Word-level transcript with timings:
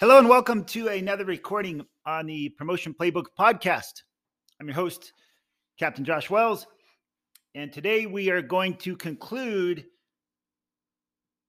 Hello 0.00 0.18
and 0.18 0.30
welcome 0.30 0.64
to 0.64 0.88
another 0.88 1.26
recording 1.26 1.84
on 2.06 2.24
the 2.24 2.48
Promotion 2.56 2.94
Playbook 2.98 3.26
podcast. 3.38 4.00
I'm 4.58 4.66
your 4.66 4.74
host, 4.74 5.12
Captain 5.78 6.06
Josh 6.06 6.30
Wells, 6.30 6.66
and 7.54 7.70
today 7.70 8.06
we 8.06 8.30
are 8.30 8.40
going 8.40 8.76
to 8.76 8.96
conclude 8.96 9.84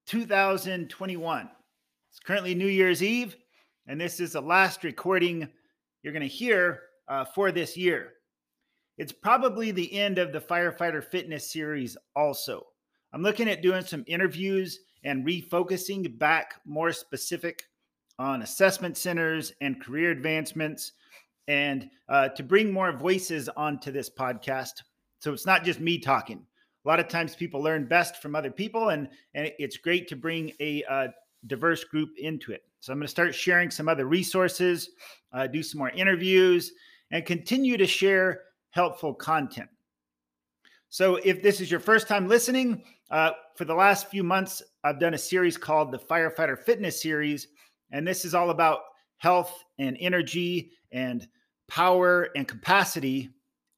2021. 0.07 1.49
It's 2.09 2.19
currently 2.19 2.53
New 2.53 2.67
Year's 2.67 3.01
Eve, 3.01 3.37
and 3.87 4.01
this 4.01 4.19
is 4.19 4.33
the 4.33 4.41
last 4.41 4.83
recording 4.83 5.47
you're 6.03 6.11
going 6.11 6.19
to 6.21 6.27
hear 6.27 6.81
uh, 7.07 7.23
for 7.23 7.53
this 7.53 7.77
year. 7.77 8.11
It's 8.97 9.13
probably 9.13 9.71
the 9.71 9.97
end 9.97 10.17
of 10.17 10.33
the 10.33 10.41
Firefighter 10.41 11.01
Fitness 11.01 11.53
series, 11.53 11.95
also. 12.17 12.63
I'm 13.13 13.21
looking 13.21 13.47
at 13.47 13.61
doing 13.61 13.85
some 13.85 14.03
interviews 14.07 14.77
and 15.05 15.25
refocusing 15.25 16.19
back 16.19 16.55
more 16.65 16.91
specific 16.91 17.63
on 18.21 18.43
assessment 18.43 18.95
centers 18.95 19.51
and 19.61 19.81
career 19.81 20.11
advancements 20.11 20.91
and 21.47 21.89
uh, 22.07 22.29
to 22.29 22.43
bring 22.43 22.71
more 22.71 22.95
voices 22.95 23.49
onto 23.49 23.91
this 23.91 24.09
podcast. 24.09 24.83
So 25.19 25.33
it's 25.33 25.47
not 25.47 25.63
just 25.63 25.79
me 25.79 25.97
talking. 25.97 26.45
A 26.85 26.87
lot 26.87 26.99
of 26.99 27.07
times 27.07 27.35
people 27.35 27.61
learn 27.61 27.87
best 27.87 28.21
from 28.21 28.35
other 28.35 28.51
people, 28.51 28.89
and, 28.89 29.09
and 29.33 29.51
it's 29.57 29.77
great 29.77 30.07
to 30.09 30.15
bring 30.15 30.51
a 30.59 30.83
uh, 30.83 31.07
diverse 31.47 31.83
group 31.83 32.09
into 32.17 32.51
it. 32.51 32.63
So 32.79 32.93
I'm 32.93 32.99
going 32.99 33.05
to 33.05 33.11
start 33.11 33.33
sharing 33.33 33.71
some 33.71 33.89
other 33.89 34.05
resources, 34.05 34.91
uh, 35.33 35.47
do 35.47 35.63
some 35.63 35.79
more 35.79 35.89
interviews, 35.89 36.73
and 37.11 37.25
continue 37.25 37.75
to 37.77 37.87
share 37.87 38.41
helpful 38.69 39.15
content. 39.15 39.69
So 40.89 41.15
if 41.17 41.41
this 41.41 41.59
is 41.59 41.71
your 41.71 41.79
first 41.79 42.07
time 42.07 42.27
listening, 42.27 42.83
uh, 43.09 43.31
for 43.55 43.65
the 43.65 43.73
last 43.73 44.09
few 44.09 44.23
months, 44.23 44.61
I've 44.83 44.99
done 44.99 45.15
a 45.15 45.17
series 45.17 45.57
called 45.57 45.91
the 45.91 45.99
Firefighter 45.99 46.57
Fitness 46.57 47.01
Series 47.01 47.47
and 47.91 48.07
this 48.07 48.25
is 48.25 48.33
all 48.33 48.49
about 48.49 48.79
health 49.17 49.63
and 49.77 49.97
energy 49.99 50.71
and 50.91 51.27
power 51.67 52.29
and 52.35 52.47
capacity. 52.47 53.29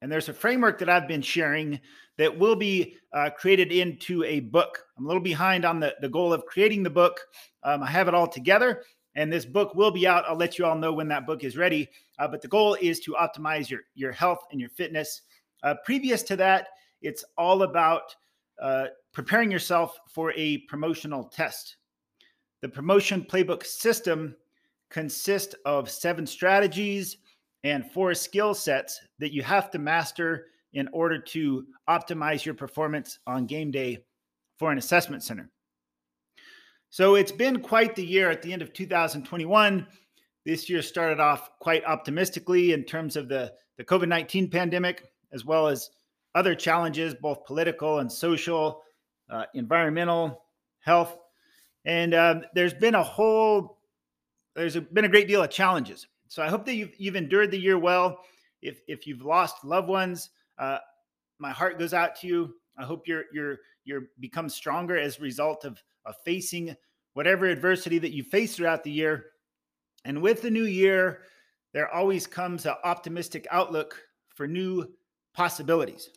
And 0.01 0.11
there's 0.11 0.29
a 0.29 0.33
framework 0.33 0.79
that 0.79 0.89
I've 0.89 1.07
been 1.07 1.21
sharing 1.21 1.79
that 2.17 2.37
will 2.37 2.55
be 2.55 2.97
uh, 3.13 3.29
created 3.31 3.71
into 3.71 4.23
a 4.23 4.41
book. 4.41 4.83
I'm 4.97 5.05
a 5.05 5.07
little 5.07 5.23
behind 5.23 5.65
on 5.65 5.79
the, 5.79 5.95
the 6.01 6.09
goal 6.09 6.33
of 6.33 6.45
creating 6.45 6.83
the 6.83 6.89
book. 6.89 7.19
Um, 7.63 7.81
I 7.83 7.87
have 7.87 8.07
it 8.07 8.13
all 8.13 8.27
together, 8.27 8.83
and 9.15 9.31
this 9.31 9.45
book 9.45 9.75
will 9.75 9.91
be 9.91 10.05
out. 10.07 10.25
I'll 10.27 10.35
let 10.35 10.57
you 10.57 10.65
all 10.65 10.77
know 10.77 10.93
when 10.93 11.07
that 11.09 11.25
book 11.25 11.43
is 11.43 11.57
ready. 11.57 11.89
Uh, 12.19 12.27
but 12.27 12.41
the 12.41 12.47
goal 12.47 12.77
is 12.81 12.99
to 13.01 13.13
optimize 13.13 13.69
your, 13.69 13.81
your 13.95 14.11
health 14.11 14.39
and 14.51 14.59
your 14.59 14.69
fitness. 14.69 15.21
Uh, 15.63 15.75
previous 15.85 16.23
to 16.23 16.35
that, 16.35 16.67
it's 17.01 17.23
all 17.37 17.63
about 17.63 18.15
uh, 18.61 18.85
preparing 19.13 19.51
yourself 19.51 19.97
for 20.07 20.31
a 20.33 20.59
promotional 20.69 21.25
test. 21.25 21.77
The 22.63 22.69
promotion 22.69 23.25
playbook 23.29 23.65
system 23.65 24.37
consists 24.89 25.53
of 25.65 25.89
seven 25.89 26.25
strategies 26.25 27.17
and 27.65 27.91
four 27.91 28.13
skill 28.13 28.53
sets 28.53 29.01
that 29.19 29.33
you 29.33 29.43
have 29.43 29.69
to 29.71 29.79
master 29.79 30.45
in 30.71 30.87
order 30.93 31.19
to 31.19 31.65
optimize 31.89 32.45
your 32.45 32.55
performance 32.55 33.19
on 33.27 33.47
game 33.47 33.69
day 33.69 34.05
for 34.57 34.71
an 34.71 34.77
assessment 34.77 35.23
center. 35.23 35.51
So 36.89 37.15
it's 37.15 37.33
been 37.33 37.59
quite 37.59 37.97
the 37.97 38.05
year 38.05 38.31
at 38.31 38.41
the 38.41 38.53
end 38.53 38.61
of 38.61 38.71
2021. 38.71 39.85
This 40.45 40.69
year 40.69 40.81
started 40.81 41.19
off 41.19 41.49
quite 41.59 41.83
optimistically 41.83 42.71
in 42.71 42.85
terms 42.85 43.17
of 43.17 43.27
the, 43.27 43.51
the 43.75 43.83
COVID 43.83 44.07
19 44.07 44.49
pandemic, 44.49 45.11
as 45.33 45.43
well 45.43 45.67
as 45.67 45.89
other 46.33 46.55
challenges, 46.55 47.13
both 47.13 47.43
political 47.43 47.99
and 47.99 48.09
social, 48.09 48.83
uh, 49.29 49.43
environmental, 49.53 50.45
health, 50.79 51.17
and 51.85 52.13
um, 52.13 52.43
there's 52.53 52.73
been 52.73 52.95
a 52.95 53.03
whole, 53.03 53.79
there's 54.55 54.75
a, 54.75 54.81
been 54.81 55.05
a 55.05 55.09
great 55.09 55.27
deal 55.27 55.43
of 55.43 55.49
challenges. 55.49 56.07
So 56.27 56.41
I 56.41 56.49
hope 56.49 56.65
that 56.65 56.75
you've, 56.75 56.93
you've 56.97 57.15
endured 57.15 57.51
the 57.51 57.59
year 57.59 57.77
well. 57.77 58.19
If 58.61 58.81
if 58.87 59.05
you've 59.05 59.21
lost 59.21 59.63
loved 59.63 59.89
ones, 59.89 60.29
uh, 60.57 60.77
my 61.39 61.51
heart 61.51 61.77
goes 61.77 61.93
out 61.93 62.15
to 62.21 62.27
you. 62.27 62.55
I 62.77 62.85
hope 62.85 63.07
you're 63.07 63.25
you're 63.33 63.57
you're 63.83 64.03
become 64.19 64.49
stronger 64.49 64.97
as 64.97 65.17
a 65.17 65.21
result 65.21 65.65
of 65.65 65.83
of 66.05 66.15
facing 66.23 66.75
whatever 67.13 67.45
adversity 67.45 67.99
that 67.99 68.13
you 68.13 68.23
face 68.23 68.55
throughout 68.55 68.83
the 68.83 68.91
year. 68.91 69.25
And 70.05 70.21
with 70.21 70.41
the 70.41 70.49
new 70.49 70.65
year, 70.65 71.21
there 71.73 71.93
always 71.93 72.27
comes 72.27 72.65
an 72.65 72.75
optimistic 72.83 73.47
outlook 73.51 73.99
for 74.35 74.47
new 74.47 74.87
possibilities. 75.33 76.09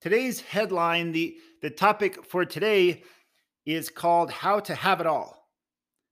Today's 0.00 0.40
headline, 0.40 1.12
the, 1.12 1.36
the 1.60 1.70
topic 1.70 2.24
for 2.24 2.44
today 2.44 3.02
is 3.66 3.88
called 3.88 4.30
How 4.30 4.60
to 4.60 4.74
Have 4.74 5.00
It 5.00 5.06
All 5.06 5.48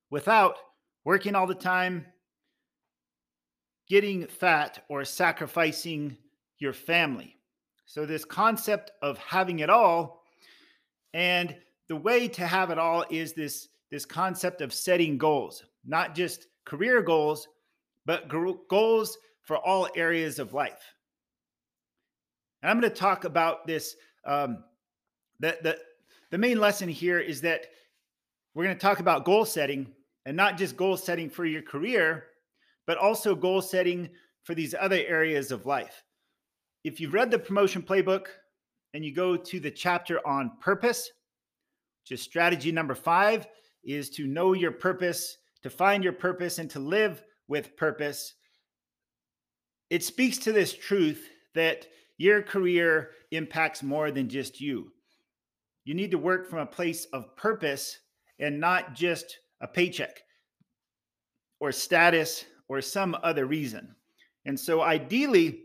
without 0.09 0.55
working 1.03 1.35
all 1.35 1.47
the 1.47 1.55
time, 1.55 2.05
getting 3.87 4.27
fat, 4.27 4.83
or 4.89 5.03
sacrificing 5.03 6.17
your 6.59 6.73
family. 6.73 7.37
So, 7.85 8.05
this 8.05 8.23
concept 8.23 8.91
of 9.01 9.17
having 9.17 9.59
it 9.59 9.69
all, 9.69 10.23
and 11.13 11.55
the 11.89 11.95
way 11.95 12.27
to 12.29 12.47
have 12.47 12.69
it 12.69 12.77
all 12.77 13.03
is 13.09 13.33
this, 13.33 13.67
this 13.89 14.05
concept 14.05 14.61
of 14.61 14.73
setting 14.73 15.17
goals, 15.17 15.63
not 15.85 16.15
just 16.15 16.47
career 16.65 17.01
goals, 17.01 17.47
but 18.05 18.29
goals 18.69 19.17
for 19.41 19.57
all 19.57 19.89
areas 19.95 20.39
of 20.39 20.53
life. 20.53 20.93
And 22.61 22.69
I'm 22.69 22.79
going 22.79 22.91
to 22.91 22.97
talk 22.97 23.25
about 23.25 23.67
this 23.67 23.95
um, 24.25 24.63
the, 25.39 25.57
the, 25.63 25.77
the 26.31 26.37
main 26.37 26.59
lesson 26.59 26.89
here 26.89 27.19
is 27.19 27.41
that 27.41 27.67
we're 28.53 28.63
going 28.63 28.75
to 28.75 28.81
talk 28.81 28.99
about 28.99 29.25
goal 29.25 29.45
setting 29.45 29.87
and 30.25 30.35
not 30.35 30.57
just 30.57 30.77
goal 30.77 30.97
setting 30.97 31.29
for 31.29 31.45
your 31.45 31.61
career, 31.61 32.25
but 32.87 32.97
also 32.97 33.35
goal 33.35 33.61
setting 33.61 34.09
for 34.43 34.55
these 34.55 34.73
other 34.79 35.01
areas 35.07 35.51
of 35.51 35.65
life. 35.65 36.03
If 36.83 36.99
you've 36.99 37.13
read 37.13 37.31
the 37.31 37.39
promotion 37.39 37.81
playbook 37.81 38.25
and 38.93 39.05
you 39.05 39.13
go 39.13 39.37
to 39.37 39.59
the 39.59 39.71
chapter 39.71 40.25
on 40.25 40.51
purpose, 40.59 41.11
just 42.05 42.23
strategy 42.23 42.71
number 42.71 42.95
five, 42.95 43.47
is 43.83 44.09
to 44.11 44.27
know 44.27 44.53
your 44.53 44.71
purpose, 44.71 45.37
to 45.63 45.69
find 45.69 46.03
your 46.03 46.13
purpose, 46.13 46.57
and 46.59 46.69
to 46.71 46.79
live 46.79 47.23
with 47.47 47.75
purpose. 47.77 48.33
It 49.89 50.03
speaks 50.03 50.37
to 50.39 50.51
this 50.51 50.73
truth 50.73 51.29
that 51.53 51.87
your 52.17 52.41
career 52.41 53.11
impacts 53.31 53.83
more 53.83 54.11
than 54.11 54.29
just 54.29 54.61
you. 54.61 54.91
You 55.83 55.93
need 55.93 56.11
to 56.11 56.17
work 56.17 56.49
from 56.49 56.59
a 56.59 56.65
place 56.65 57.05
of 57.05 57.35
purpose 57.35 57.99
and 58.39 58.59
not 58.59 58.93
just 58.93 59.37
a 59.61 59.67
paycheck 59.67 60.21
or 61.59 61.71
status 61.71 62.45
or 62.67 62.81
some 62.81 63.17
other 63.23 63.45
reason. 63.45 63.95
And 64.45 64.59
so, 64.59 64.81
ideally, 64.81 65.63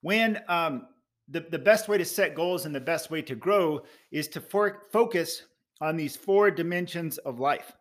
when 0.00 0.40
um, 0.48 0.86
the, 1.28 1.40
the 1.40 1.58
best 1.58 1.88
way 1.88 1.98
to 1.98 2.04
set 2.04 2.34
goals 2.34 2.66
and 2.66 2.74
the 2.74 2.80
best 2.80 3.10
way 3.10 3.22
to 3.22 3.34
grow 3.34 3.82
is 4.10 4.28
to 4.28 4.40
for- 4.40 4.82
focus 4.92 5.42
on 5.80 5.96
these 5.96 6.16
four 6.16 6.50
dimensions 6.50 7.18
of 7.18 7.40
life. 7.40 7.72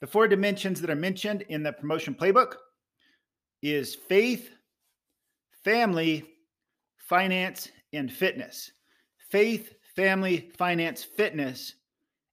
The 0.00 0.06
four 0.06 0.26
dimensions 0.26 0.80
that 0.80 0.90
are 0.90 0.96
mentioned 0.96 1.42
in 1.48 1.62
the 1.62 1.72
promotion 1.72 2.14
playbook 2.14 2.54
is 3.62 3.94
faith, 3.94 4.50
family, 5.62 6.26
finance, 6.96 7.68
and 7.92 8.10
fitness 8.10 8.72
faith, 9.30 9.74
family, 9.94 10.50
finance, 10.56 11.04
fitness. 11.04 11.74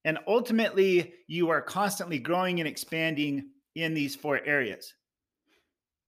And 0.06 0.20
ultimately, 0.28 1.14
you 1.28 1.50
are 1.50 1.62
constantly 1.62 2.20
growing 2.20 2.60
and 2.60 2.68
expanding 2.68 3.50
in 3.76 3.94
these 3.94 4.16
four 4.16 4.42
areas. 4.46 4.94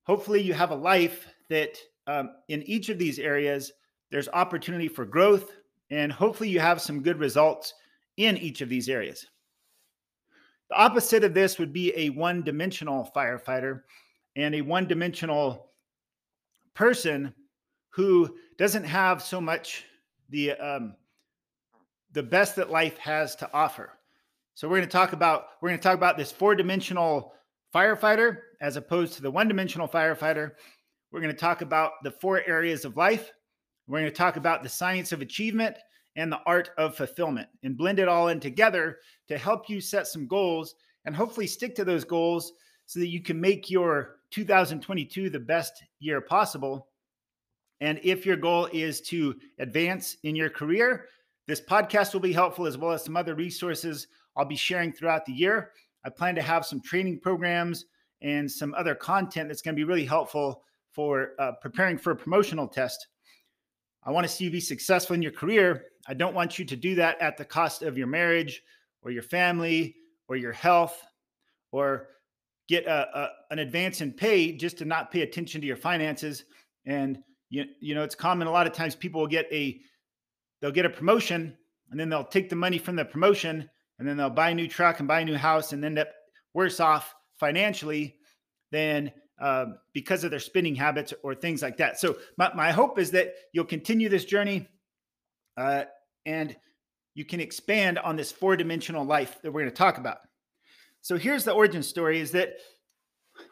Hopefully, 0.04 0.42
you 0.42 0.54
have 0.54 0.70
a 0.70 0.74
life 0.74 1.26
that 1.48 1.78
um, 2.06 2.30
in 2.48 2.62
each 2.64 2.88
of 2.88 2.98
these 2.98 3.18
areas, 3.18 3.72
there's 4.10 4.28
opportunity 4.28 4.88
for 4.88 5.04
growth, 5.04 5.52
and 5.90 6.10
hopefully, 6.10 6.48
you 6.48 6.60
have 6.60 6.80
some 6.80 7.02
good 7.02 7.18
results 7.18 7.74
in 8.16 8.36
each 8.36 8.60
of 8.60 8.68
these 8.68 8.88
areas. 8.88 9.26
The 10.70 10.76
opposite 10.76 11.24
of 11.24 11.34
this 11.34 11.58
would 11.58 11.72
be 11.72 11.92
a 11.96 12.10
one 12.10 12.42
dimensional 12.42 13.10
firefighter 13.14 13.82
and 14.36 14.54
a 14.54 14.62
one 14.62 14.86
dimensional 14.86 15.72
person 16.74 17.34
who 17.90 18.36
doesn't 18.56 18.84
have 18.84 19.20
so 19.22 19.40
much 19.40 19.84
the 20.30 20.52
um, 20.52 20.94
the 22.12 22.22
best 22.22 22.56
that 22.56 22.70
life 22.70 22.98
has 22.98 23.36
to 23.36 23.50
offer. 23.52 23.90
So 24.54 24.68
we're 24.68 24.78
going 24.78 24.88
to 24.88 24.92
talk 24.92 25.12
about 25.12 25.46
we're 25.60 25.68
going 25.68 25.78
to 25.78 25.82
talk 25.82 25.94
about 25.94 26.16
this 26.16 26.32
four 26.32 26.54
dimensional 26.54 27.34
firefighter 27.74 28.38
as 28.60 28.76
opposed 28.76 29.14
to 29.14 29.22
the 29.22 29.30
one 29.30 29.48
dimensional 29.48 29.88
firefighter. 29.88 30.52
We're 31.12 31.20
going 31.20 31.34
to 31.34 31.40
talk 31.40 31.62
about 31.62 31.92
the 32.02 32.10
four 32.10 32.42
areas 32.46 32.84
of 32.84 32.96
life. 32.96 33.30
We're 33.86 34.00
going 34.00 34.10
to 34.10 34.16
talk 34.16 34.36
about 34.36 34.62
the 34.62 34.68
science 34.68 35.12
of 35.12 35.20
achievement 35.20 35.76
and 36.16 36.30
the 36.30 36.40
art 36.46 36.70
of 36.78 36.96
fulfillment 36.96 37.48
and 37.62 37.76
blend 37.76 37.98
it 37.98 38.08
all 38.08 38.28
in 38.28 38.40
together 38.40 38.98
to 39.28 39.38
help 39.38 39.68
you 39.68 39.80
set 39.80 40.06
some 40.06 40.26
goals 40.26 40.74
and 41.04 41.14
hopefully 41.14 41.46
stick 41.46 41.74
to 41.76 41.84
those 41.84 42.04
goals 42.04 42.52
so 42.86 43.00
that 43.00 43.08
you 43.08 43.22
can 43.22 43.40
make 43.40 43.70
your 43.70 44.16
2022 44.30 45.30
the 45.30 45.38
best 45.38 45.82
year 46.00 46.20
possible 46.20 46.88
and 47.80 47.98
if 48.02 48.26
your 48.26 48.36
goal 48.36 48.68
is 48.72 49.00
to 49.02 49.34
advance 49.58 50.16
in 50.22 50.36
your 50.36 50.50
career, 50.50 51.06
this 51.46 51.60
podcast 51.60 52.12
will 52.12 52.20
be 52.20 52.32
helpful 52.32 52.66
as 52.66 52.76
well 52.76 52.92
as 52.92 53.04
some 53.04 53.16
other 53.16 53.34
resources 53.34 54.06
I'll 54.36 54.44
be 54.44 54.56
sharing 54.56 54.92
throughout 54.92 55.24
the 55.24 55.32
year. 55.32 55.72
I 56.04 56.10
plan 56.10 56.34
to 56.36 56.42
have 56.42 56.64
some 56.64 56.80
training 56.80 57.20
programs 57.20 57.86
and 58.22 58.50
some 58.50 58.74
other 58.74 58.94
content 58.94 59.48
that's 59.48 59.62
going 59.62 59.74
to 59.74 59.80
be 59.80 59.84
really 59.84 60.04
helpful 60.04 60.62
for 60.92 61.30
uh, 61.38 61.52
preparing 61.60 61.98
for 61.98 62.12
a 62.12 62.16
promotional 62.16 62.68
test. 62.68 63.06
I 64.04 64.10
want 64.10 64.26
to 64.26 64.32
see 64.32 64.44
you 64.44 64.50
be 64.50 64.60
successful 64.60 65.14
in 65.14 65.22
your 65.22 65.32
career. 65.32 65.84
I 66.06 66.14
don't 66.14 66.34
want 66.34 66.58
you 66.58 66.64
to 66.64 66.76
do 66.76 66.94
that 66.96 67.20
at 67.20 67.36
the 67.36 67.44
cost 67.44 67.82
of 67.82 67.98
your 67.98 68.06
marriage 68.06 68.62
or 69.02 69.10
your 69.10 69.22
family 69.22 69.96
or 70.28 70.36
your 70.36 70.52
health 70.52 71.02
or 71.72 72.08
get 72.68 72.86
a, 72.86 73.18
a, 73.18 73.30
an 73.50 73.58
advance 73.58 74.00
in 74.00 74.12
pay 74.12 74.52
just 74.52 74.78
to 74.78 74.84
not 74.84 75.10
pay 75.10 75.22
attention 75.22 75.60
to 75.60 75.66
your 75.66 75.76
finances. 75.76 76.44
And 76.86 77.18
you, 77.50 77.64
you 77.80 77.94
know, 77.94 78.02
it's 78.02 78.14
common 78.14 78.46
a 78.46 78.50
lot 78.50 78.66
of 78.66 78.72
times 78.72 78.94
people 78.94 79.20
will 79.20 79.28
get 79.28 79.46
a 79.52 79.80
they'll 80.60 80.70
get 80.70 80.86
a 80.86 80.90
promotion 80.90 81.56
and 81.90 81.98
then 81.98 82.08
they'll 82.08 82.24
take 82.24 82.48
the 82.48 82.56
money 82.56 82.78
from 82.78 82.96
the 82.96 83.04
promotion 83.04 83.68
and 83.98 84.08
then 84.08 84.16
they'll 84.16 84.30
buy 84.30 84.50
a 84.50 84.54
new 84.54 84.68
truck 84.68 85.00
and 85.00 85.08
buy 85.08 85.20
a 85.20 85.24
new 85.24 85.36
house 85.36 85.72
and 85.72 85.84
end 85.84 85.98
up 85.98 86.08
worse 86.54 86.80
off 86.80 87.14
financially 87.38 88.16
than 88.70 89.10
uh, 89.40 89.66
because 89.92 90.22
of 90.22 90.30
their 90.30 90.40
spending 90.40 90.74
habits 90.74 91.12
or 91.22 91.34
things 91.34 91.62
like 91.62 91.76
that. 91.78 91.98
So 91.98 92.16
my, 92.36 92.52
my 92.54 92.70
hope 92.70 92.98
is 92.98 93.10
that 93.12 93.34
you'll 93.52 93.64
continue 93.64 94.08
this 94.08 94.24
journey 94.24 94.68
uh, 95.56 95.84
and 96.26 96.56
you 97.14 97.24
can 97.24 97.40
expand 97.40 97.98
on 97.98 98.16
this 98.16 98.30
four 98.30 98.56
dimensional 98.56 99.04
life 99.04 99.38
that 99.42 99.50
we're 99.50 99.62
going 99.62 99.72
to 99.72 99.76
talk 99.76 99.98
about. 99.98 100.18
So 101.00 101.16
here's 101.16 101.44
the 101.44 101.52
origin 101.52 101.82
story: 101.82 102.20
is 102.20 102.30
that 102.32 102.54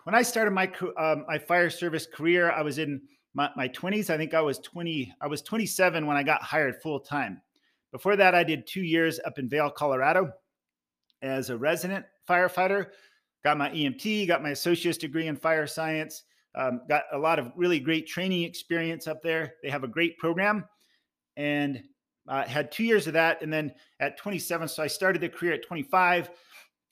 when 0.05 0.15
I 0.15 0.23
started 0.23 0.51
my 0.51 0.71
um, 0.99 1.25
my 1.27 1.39
fire 1.39 1.71
service 1.71 2.07
career, 2.07 2.51
I 2.51 2.63
was 2.63 2.79
in 2.79 3.01
my, 3.35 3.51
my 3.57 3.69
20s. 3.69 4.11
I 4.11 4.17
think 4.17 4.35
I 4.35 4.41
was 4.41 4.59
20. 4.59 5.15
I 5.21 5.27
was 5.27 5.43
27 5.43 6.07
when 6.07 6.17
I 6.17 6.23
got 6.23 6.43
hired 6.43 6.81
full 6.83 7.01
time. 7.01 7.41
Before 7.93 8.17
that, 8.17 8.35
I 8.35 8.45
did 8.45 8.67
two 8.67 8.83
years 8.83 9.19
up 9.25 9.39
in 9.39 9.49
Vail, 9.49 9.71
Colorado, 9.71 10.31
as 11.23 11.51
a 11.51 11.57
resident 11.57 12.05
firefighter. 12.29 12.87
Got 13.45 13.59
my 13.59 13.71
EMT, 13.71 14.27
got 14.27 14.43
my 14.43 14.51
associate's 14.51 14.99
degree 14.99 15.27
in 15.27 15.37
fire 15.37 15.67
science. 15.67 16.25
Um, 16.55 16.83
got 16.89 17.05
a 17.13 17.19
lot 17.19 17.39
of 17.39 17.53
really 17.57 17.79
great 17.79 18.07
training 18.07 18.43
experience 18.43 19.07
up 19.07 19.23
there. 19.23 19.55
They 19.63 19.71
have 19.71 19.85
a 19.85 19.89
great 19.89 20.19
program, 20.19 20.65
and 21.37 21.83
uh, 22.27 22.45
had 22.45 22.73
two 22.73 22.85
years 22.85 23.07
of 23.07 23.13
that. 23.15 23.43
And 23.43 23.53
then 23.53 23.73
at 24.01 24.19
27, 24.19 24.69
so 24.69 24.83
I 24.83 24.87
started 24.87 25.23
the 25.23 25.29
career 25.29 25.55
at 25.55 25.67
25 25.67 26.31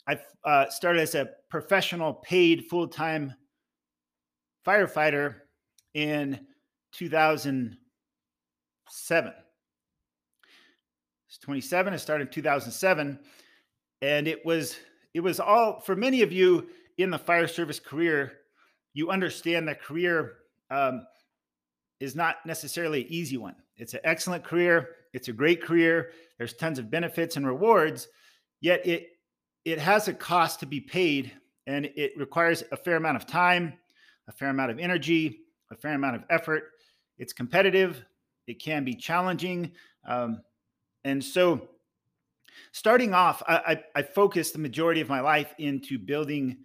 I 0.06 0.18
uh, 0.44 0.68
started 0.70 1.00
as 1.00 1.14
a 1.14 1.30
professional 1.50 2.14
paid 2.14 2.66
full 2.66 2.86
time 2.88 3.34
firefighter 4.64 5.36
in 5.96 6.38
2007. 6.92 9.32
It's 11.26 11.38
27. 11.38 11.94
I 11.94 11.96
started 11.96 12.28
in 12.28 12.32
2007, 12.32 13.18
and 14.02 14.28
it 14.28 14.44
was 14.44 14.76
it 15.14 15.20
was 15.20 15.40
all 15.40 15.80
for 15.80 15.96
many 15.96 16.20
of 16.20 16.32
you 16.32 16.68
in 16.98 17.10
the 17.10 17.18
fire 17.18 17.48
service 17.48 17.80
career. 17.80 18.34
You 18.92 19.10
understand 19.10 19.68
that 19.68 19.82
career 19.82 20.34
um, 20.70 21.06
is 21.98 22.14
not 22.14 22.44
necessarily 22.44 23.00
an 23.00 23.06
easy 23.08 23.38
one. 23.38 23.56
It's 23.76 23.94
an 23.94 24.00
excellent 24.04 24.44
career. 24.44 24.90
It's 25.14 25.28
a 25.28 25.32
great 25.32 25.62
career. 25.62 26.10
There's 26.36 26.52
tons 26.52 26.78
of 26.78 26.90
benefits 26.90 27.36
and 27.36 27.46
rewards. 27.46 28.08
Yet 28.60 28.86
it 28.86 29.08
it 29.64 29.78
has 29.78 30.08
a 30.08 30.12
cost 30.12 30.60
to 30.60 30.66
be 30.66 30.80
paid 30.80 31.32
and 31.66 31.86
it 31.96 32.12
requires 32.18 32.62
a 32.70 32.76
fair 32.76 32.96
amount 32.96 33.16
of 33.16 33.26
time, 33.26 33.72
a 34.28 34.32
fair 34.32 34.50
amount 34.50 34.70
of 34.70 34.78
energy, 34.78 35.45
a 35.70 35.76
fair 35.76 35.94
amount 35.94 36.16
of 36.16 36.24
effort. 36.30 36.72
It's 37.18 37.32
competitive, 37.32 38.04
it 38.46 38.62
can 38.62 38.84
be 38.84 38.94
challenging. 38.94 39.72
Um, 40.06 40.40
and 41.04 41.22
so, 41.22 41.68
starting 42.72 43.14
off, 43.14 43.42
I, 43.46 43.56
I, 43.94 44.00
I 44.00 44.02
focused 44.02 44.52
the 44.52 44.58
majority 44.58 45.00
of 45.00 45.08
my 45.08 45.20
life 45.20 45.54
into 45.58 45.98
building 45.98 46.58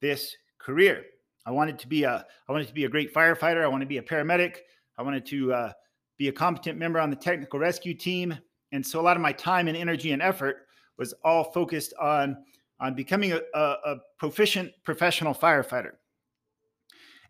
this 0.00 0.34
career. 0.58 1.04
I 1.46 1.50
wanted 1.50 1.78
to 1.78 1.88
be 1.88 2.04
a 2.04 2.26
I 2.48 2.52
wanted 2.52 2.68
to 2.68 2.74
be 2.74 2.84
a 2.84 2.88
great 2.88 3.14
firefighter. 3.14 3.62
I 3.62 3.68
wanted 3.68 3.86
to 3.86 3.88
be 3.88 3.98
a 3.98 4.02
paramedic. 4.02 4.56
I 4.98 5.02
wanted 5.02 5.24
to 5.26 5.52
uh, 5.52 5.72
be 6.18 6.28
a 6.28 6.32
competent 6.32 6.78
member 6.78 7.00
on 7.00 7.10
the 7.10 7.16
technical 7.16 7.58
rescue 7.58 7.94
team. 7.94 8.36
And 8.72 8.86
so 8.86 9.00
a 9.00 9.02
lot 9.02 9.16
of 9.16 9.22
my 9.22 9.32
time 9.32 9.68
and 9.68 9.76
energy 9.76 10.12
and 10.12 10.20
effort 10.20 10.66
was 10.98 11.14
all 11.24 11.44
focused 11.44 11.94
on 12.00 12.36
on 12.80 12.94
becoming 12.94 13.32
a, 13.32 13.40
a, 13.54 13.76
a 13.86 13.96
proficient 14.18 14.70
professional 14.84 15.34
firefighter, 15.34 15.92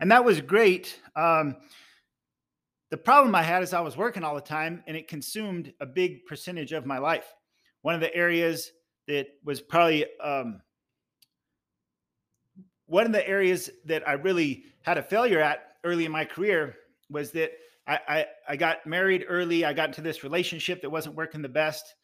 and 0.01 0.11
that 0.11 0.25
was 0.25 0.41
great. 0.41 1.01
Um, 1.17 1.57
the 2.91 2.97
problem 2.97 3.35
I 3.35 3.43
had 3.43 3.63
is 3.63 3.75
I 3.75 3.81
was 3.81 3.97
working 3.97 4.25
all 4.25 4.35
the 4.35 4.41
time, 4.41 4.83
and 4.87 4.97
it 4.97 5.09
consumed 5.09 5.73
a 5.81 5.87
big 5.87 6.25
percentage 6.27 6.73
of 6.73 6.87
my 6.87 6.99
life. 6.99 7.27
One 7.83 7.95
of 7.95 8.01
the 8.01 8.15
areas 8.15 8.73
that 9.07 9.27
was 9.45 9.61
probably 9.61 10.07
um, 10.23 10.61
one 12.87 13.05
of 13.05 13.13
the 13.13 13.29
areas 13.29 13.69
that 13.85 14.09
I 14.09 14.13
really 14.13 14.65
had 14.83 14.97
a 14.97 15.03
failure 15.03 15.41
at 15.41 15.75
early 15.85 16.07
in 16.07 16.13
my 16.13 16.25
career 16.25 16.77
was 17.11 17.31
that 17.33 17.53
I, 17.87 17.99
I, 18.09 18.27
I 18.51 18.57
got 18.57 18.87
married 18.87 19.27
early. 19.29 19.65
I 19.65 19.75
got 19.75 19.89
into 19.89 20.01
this 20.01 20.25
relationship 20.25 20.81
that 20.83 20.91
wasn't 20.91 21.15
working 21.15 21.43
the 21.43 21.49
best, 21.49 21.95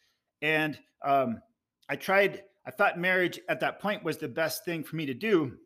and 0.42 0.78
um, 1.02 1.40
I 1.88 1.96
tried, 1.96 2.42
I 2.66 2.70
thought 2.70 2.98
marriage 2.98 3.40
at 3.48 3.60
that 3.60 3.80
point 3.80 4.04
was 4.04 4.18
the 4.18 4.28
best 4.28 4.64
thing 4.64 4.84
for 4.84 4.96
me 4.96 5.06
to 5.06 5.14
do, 5.14 5.56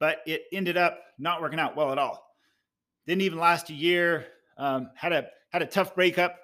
but 0.00 0.18
it 0.26 0.42
ended 0.52 0.76
up 0.76 1.00
not 1.18 1.40
working 1.40 1.60
out 1.60 1.76
well 1.76 1.92
at 1.92 1.98
all. 1.98 2.26
Didn't 3.06 3.22
even 3.22 3.38
last 3.38 3.70
a 3.70 3.74
year. 3.74 4.26
Um, 4.56 4.90
had 4.94 5.12
a 5.12 5.26
had 5.50 5.62
a 5.62 5.66
tough 5.66 5.94
breakup, 5.94 6.36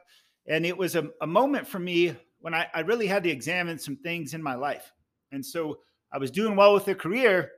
and 0.47 0.67
it 0.67 0.77
was 0.77 0.97
a, 0.97 1.09
a 1.21 1.27
moment 1.27 1.67
for 1.67 1.79
me 1.79 2.17
when 2.41 2.55
I, 2.55 2.67
I 2.75 2.81
really 2.81 3.07
had 3.07 3.23
to 3.25 3.31
examine 3.31 3.79
some 3.79 3.97
things 3.97 4.35
in 4.35 4.43
my 4.43 4.55
life. 4.55 4.93
And 5.33 5.45
so 5.45 5.79
I 6.13 6.19
was 6.19 6.31
doing 6.31 6.57
well 6.57 6.75
with 6.75 6.87
the 6.87 6.95
career, 6.95 7.53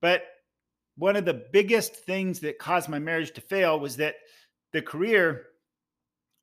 but 0.00 0.22
one 0.96 1.16
of 1.16 1.24
the 1.24 1.44
biggest 1.52 1.96
things 1.96 2.40
that 2.40 2.58
caused 2.58 2.88
my 2.88 2.98
marriage 2.98 3.32
to 3.32 3.40
fail 3.40 3.80
was 3.80 3.96
that 3.96 4.14
the 4.72 4.82
career 4.82 5.46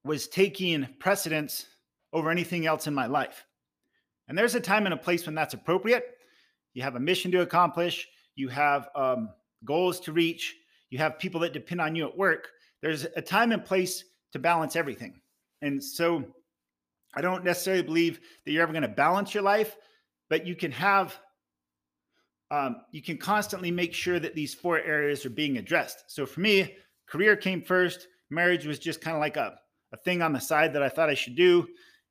was 0.03 0.27
taking 0.27 0.88
precedence 1.00 1.65
over 2.12 2.29
anything 2.29 2.65
else 2.65 2.88
in 2.88 2.94
my 2.94 3.06
life. 3.06 3.45
And 4.27 4.38
there's 4.38 4.56
a 4.56 4.59
time 4.59 4.85
and 4.85 4.94
a 4.94 4.97
place 4.97 5.25
when 5.25 5.35
that's 5.35 5.53
appropriate. 5.53 6.06
You 6.74 6.83
have 6.83 6.95
a 6.95 7.00
mission 7.00 7.31
to 7.31 7.41
accomplish, 7.41 8.07
you 8.36 8.48
have 8.50 8.89
um, 8.95 9.30
goals 9.66 10.00
to 10.01 10.12
reach, 10.12 10.56
you 10.89 10.98
have 10.98 11.19
people 11.19 11.39
that 11.42 11.54
depend 11.54 11.81
on 11.81 11.95
you 11.95 12.07
at 12.07 12.18
work. 12.18 12.50
There's 12.81 13.06
a 13.16 13.22
time 13.22 13.51
and 13.51 13.63
place 13.63 14.04
to 14.33 14.39
balance 14.39 14.75
everything. 14.75 15.22
And 15.62 15.83
so 15.83 16.24
I 17.13 17.22
don't 17.22 17.44
necessarily 17.44 17.83
believe 17.83 18.19
that 18.45 18.51
you're 18.51 18.63
ever 18.63 18.74
going 18.74 18.81
to 18.83 18.88
balance 18.88 19.33
your 19.33 19.44
life, 19.44 19.75
but 20.30 20.45
you 20.45 20.56
can 20.56 20.72
have 20.72 21.18
um, 22.51 22.82
you 22.91 23.01
can 23.01 23.17
constantly 23.17 23.72
make 23.72 23.94
sure 23.94 24.20
that 24.20 24.36
these 24.36 24.53
four 24.53 24.77
areas 24.77 25.25
are 25.25 25.29
being 25.29 25.58
addressed. 25.58 26.03
So 26.08 26.25
for 26.25 26.41
me, 26.41 26.75
career 27.08 27.38
came 27.38 27.62
first. 27.62 28.08
Marriage 28.29 28.65
was 28.65 28.77
just 28.77 29.00
kind 29.00 29.15
of 29.15 29.22
like 29.22 29.38
a, 29.38 29.55
a 29.94 29.98
thing 29.98 30.22
on 30.22 30.34
the 30.34 30.39
side 30.39 30.74
that 30.74 30.84
I 30.84 30.89
thought 30.89 31.10
I 31.10 31.13
should 31.13 31.38
do, 31.38 31.65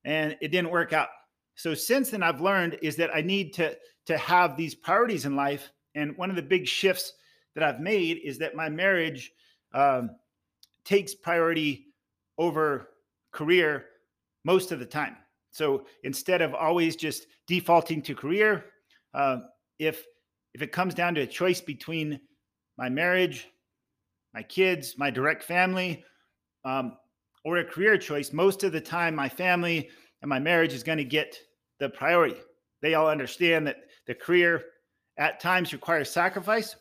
and 0.05 0.37
it 0.41 0.49
didn't 0.49 0.71
work 0.71 0.95
out. 0.95 1.09
So 1.57 1.75
since 1.75 2.11
then, 2.11 2.23
I've 2.23 2.41
learned 2.41 2.79
is 2.81 2.97
that 2.97 3.15
I 3.15 3.21
need 3.21 3.53
to 3.55 3.77
to 4.07 4.17
have 4.17 4.57
these 4.57 4.75
priorities 4.75 5.27
in 5.27 5.37
life. 5.37 5.71
And 5.95 6.17
one 6.17 6.31
of 6.31 6.37
the 6.37 6.43
big 6.43 6.67
shifts 6.67 7.13
that 7.55 7.65
I've 7.65 7.81
made 7.81 8.21
is 8.25 8.39
that 8.39 8.55
my 8.55 8.69
marriage 8.69 9.33
um, 9.73 10.11
takes 10.85 11.15
priority 11.15 11.87
over 12.39 12.89
career 13.33 13.87
most 14.45 14.73
of 14.73 14.79
the 14.79 14.87
time. 14.87 15.17
So 15.51 15.85
instead 16.05 16.43
of 16.43 16.55
always 16.55 16.97
just 16.97 17.27
defaulting 17.47 18.03
to 18.03 18.15
career, 18.15 18.67
uh, 19.15 19.39
if 19.79 20.05
if 20.55 20.63
it 20.63 20.73
comes 20.73 20.95
down 20.95 21.15
to 21.15 21.21
a 21.21 21.27
choice 21.27 21.61
between 21.61 22.21
my 22.77 22.89
marriage, 22.89 23.49
my 24.35 24.43
kids, 24.43 24.97
my 24.99 25.11
direct 25.11 25.45
family, 25.45 26.05
um, 26.65 26.97
or 27.45 27.59
a 27.59 27.65
career 27.65 27.97
choice, 27.97 28.33
most 28.33 28.65
of 28.65 28.73
the 28.73 28.81
time 28.81 29.15
my 29.15 29.29
family 29.29 29.89
and 30.23 30.29
my 30.29 30.39
marriage 30.39 30.73
is 30.73 30.83
going 30.83 30.99
to 30.99 31.05
get 31.05 31.39
the 31.79 31.89
priority. 31.89 32.37
They 32.83 32.95
all 32.95 33.09
understand 33.09 33.67
that 33.67 33.77
the 34.07 34.15
career 34.15 34.65
at 35.19 35.41
times 35.41 35.73
requires 35.73 36.11
sacrifice, 36.11 36.77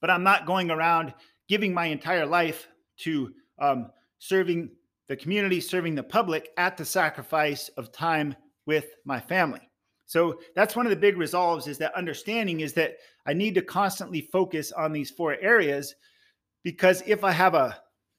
but 0.00 0.10
I'm 0.10 0.22
not 0.22 0.46
going 0.46 0.70
around 0.70 1.14
giving 1.48 1.72
my 1.72 1.86
entire 1.86 2.26
life 2.26 2.68
to 2.98 3.32
um, 3.58 3.90
serving 4.18 4.70
the 5.08 5.16
community, 5.16 5.60
serving 5.60 5.94
the 5.94 6.02
public 6.02 6.50
at 6.56 6.76
the 6.76 6.84
sacrifice 6.84 7.68
of 7.76 7.92
time 7.92 8.34
with 8.66 8.94
my 9.04 9.18
family. 9.18 9.68
So 10.06 10.40
that's 10.54 10.74
one 10.74 10.86
of 10.86 10.90
the 10.90 10.96
big 10.96 11.16
resolves 11.16 11.66
is 11.66 11.78
that 11.78 11.94
understanding 11.94 12.60
is 12.60 12.72
that 12.74 12.96
I 13.26 13.32
need 13.32 13.54
to 13.54 13.62
constantly 13.62 14.28
focus 14.32 14.72
on 14.72 14.92
these 14.92 15.10
four 15.10 15.36
areas 15.40 15.94
because 16.62 17.02
if 17.06 17.24
I 17.24 17.32
have 17.32 17.54
a, 17.54 17.76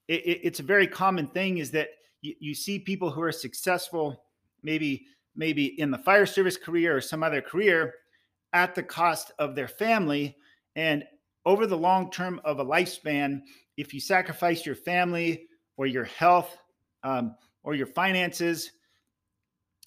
it, 0.08 0.40
it's 0.44 0.60
a 0.60 0.64
very 0.64 0.88
common 0.88 1.28
thing 1.28 1.58
is 1.58 1.72
that 1.72 1.90
you, 2.22 2.34
you 2.40 2.56
see 2.56 2.80
people 2.80 3.12
who 3.12 3.22
are 3.22 3.32
successful, 3.32 4.24
maybe 4.64 5.06
maybe 5.36 5.80
in 5.80 5.92
the 5.92 5.98
fire 5.98 6.26
service 6.26 6.58
career 6.58 6.96
or 6.96 7.02
some 7.02 7.24
other 7.24 7.42
career 7.42 7.94
at 8.54 8.76
the 8.76 8.84
cost 8.84 9.32
of 9.40 9.56
their 9.56 9.68
family. 9.68 10.36
And 10.76 11.04
over 11.46 11.66
the 11.68 11.78
long 11.78 12.12
term 12.12 12.42
of 12.44 12.60
a 12.60 12.66
lifespan, 12.66 13.42
if 13.78 13.94
you 13.94 14.00
sacrifice 14.00 14.66
your 14.66 14.76
family 14.76 15.48
or 15.78 15.88
your 15.88 16.04
health 16.04 16.58
um, 17.04 17.36
or 17.64 17.76
your 17.76 17.88
finances 17.88 18.72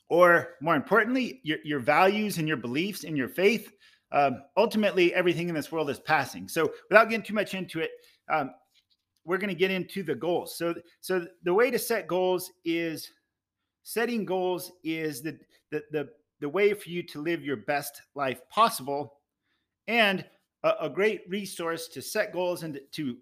or 0.09 0.54
more 0.61 0.76
importantly, 0.76 1.40
your, 1.42 1.59
your 1.64 1.80
values 1.80 2.38
and 2.38 2.47
your 2.47 2.56
beliefs 2.56 3.04
and 3.04 3.16
your 3.16 3.28
faith. 3.28 3.73
Um, 4.12 4.42
ultimately, 4.56 5.14
everything 5.14 5.49
in 5.49 5.54
this 5.54 5.73
world 5.73 5.90
is 5.90 5.99
passing. 5.99 6.47
So, 6.47 6.73
without 6.88 7.09
getting 7.09 7.25
too 7.25 7.35
much 7.35 7.54
into 7.54 7.80
it, 7.80 7.90
um, 8.30 8.50
we're 9.25 9.38
going 9.38 9.49
to 9.49 9.56
get 9.56 9.71
into 9.71 10.02
the 10.02 10.14
goals. 10.14 10.56
So, 10.56 10.75
so 11.00 11.26
the 11.42 11.54
way 11.54 11.71
to 11.71 11.78
set 11.78 12.06
goals 12.06 12.52
is 12.64 13.11
setting 13.83 14.25
goals 14.25 14.73
is 14.85 15.23
the, 15.23 15.38
the 15.71 15.83
the 15.90 16.09
the 16.44 16.48
way 16.50 16.74
for 16.74 16.90
you 16.90 17.02
to 17.02 17.22
live 17.22 17.42
your 17.42 17.56
best 17.56 18.02
life 18.14 18.42
possible, 18.50 19.14
and 19.88 20.22
a, 20.62 20.74
a 20.82 20.90
great 20.90 21.22
resource 21.26 21.88
to 21.88 22.02
set 22.02 22.34
goals 22.34 22.64
and 22.64 22.78
to 22.92 23.16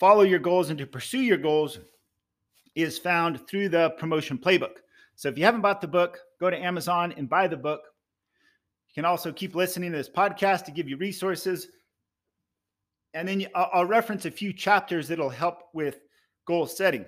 follow 0.00 0.22
your 0.22 0.38
goals 0.38 0.70
and 0.70 0.78
to 0.78 0.86
pursue 0.86 1.20
your 1.20 1.36
goals 1.36 1.78
is 2.74 2.96
found 2.96 3.46
through 3.46 3.68
the 3.68 3.90
promotion 3.98 4.38
playbook. 4.38 4.76
So 5.16 5.28
if 5.28 5.36
you 5.36 5.44
haven't 5.44 5.60
bought 5.60 5.82
the 5.82 5.86
book, 5.86 6.18
go 6.40 6.48
to 6.48 6.56
Amazon 6.56 7.12
and 7.18 7.28
buy 7.28 7.46
the 7.46 7.58
book. 7.58 7.82
You 8.88 8.94
can 8.94 9.04
also 9.04 9.32
keep 9.32 9.54
listening 9.54 9.92
to 9.92 9.98
this 9.98 10.08
podcast 10.08 10.64
to 10.64 10.70
give 10.70 10.88
you 10.88 10.96
resources. 10.96 11.68
And 13.12 13.28
then 13.28 13.46
I'll 13.54 13.84
reference 13.84 14.24
a 14.24 14.30
few 14.30 14.54
chapters 14.54 15.08
that'll 15.08 15.28
help 15.28 15.64
with 15.74 16.00
goal 16.46 16.66
setting. 16.66 17.04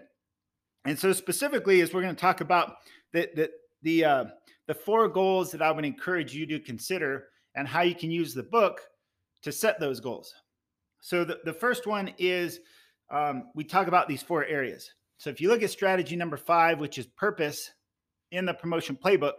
And 0.84 0.98
so 0.98 1.14
specifically, 1.14 1.80
as 1.80 1.94
we're 1.94 2.02
going 2.02 2.14
to 2.14 2.20
talk 2.20 2.42
about 2.42 2.74
the 3.14 3.30
the 3.34 3.50
the, 3.80 4.04
uh, 4.04 4.24
the 4.68 4.74
four 4.74 5.08
goals 5.08 5.50
that 5.50 5.62
I 5.62 5.72
would 5.72 5.84
encourage 5.84 6.34
you 6.34 6.46
to 6.46 6.60
consider 6.60 7.28
and 7.56 7.66
how 7.66 7.80
you 7.82 7.94
can 7.94 8.10
use 8.10 8.34
the 8.34 8.42
book 8.44 8.82
to 9.42 9.50
set 9.50 9.80
those 9.80 9.98
goals. 9.98 10.32
So 11.00 11.24
the, 11.24 11.38
the 11.44 11.52
first 11.52 11.86
one 11.86 12.12
is 12.18 12.60
um, 13.10 13.50
we 13.54 13.64
talk 13.64 13.88
about 13.88 14.06
these 14.06 14.22
four 14.22 14.44
areas. 14.44 14.90
So 15.16 15.30
if 15.30 15.40
you 15.40 15.48
look 15.48 15.62
at 15.62 15.70
strategy 15.70 16.14
number 16.14 16.36
five, 16.36 16.78
which 16.78 16.98
is 16.98 17.06
purpose 17.06 17.72
in 18.30 18.44
the 18.44 18.54
promotion 18.54 18.96
playbook, 18.96 19.38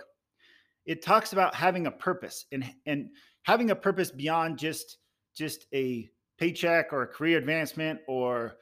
it 0.85 1.03
talks 1.03 1.31
about 1.31 1.53
having 1.53 1.85
a 1.85 1.91
purpose 1.91 2.45
and, 2.51 2.65
and 2.85 3.09
having 3.43 3.69
a 3.69 3.75
purpose 3.75 4.11
beyond 4.11 4.57
just 4.57 4.97
just 5.37 5.67
a 5.73 6.09
paycheck 6.37 6.91
or 6.91 7.03
a 7.03 7.07
career 7.07 7.37
advancement 7.37 7.99
or 8.07 8.55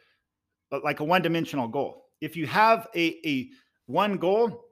like 0.84 1.00
a 1.00 1.04
one-dimensional 1.04 1.68
goal. 1.68 2.04
If 2.20 2.36
you 2.36 2.46
have 2.48 2.88
a, 2.94 3.18
a 3.26 3.50
one 3.86 4.18
goal, 4.18 4.67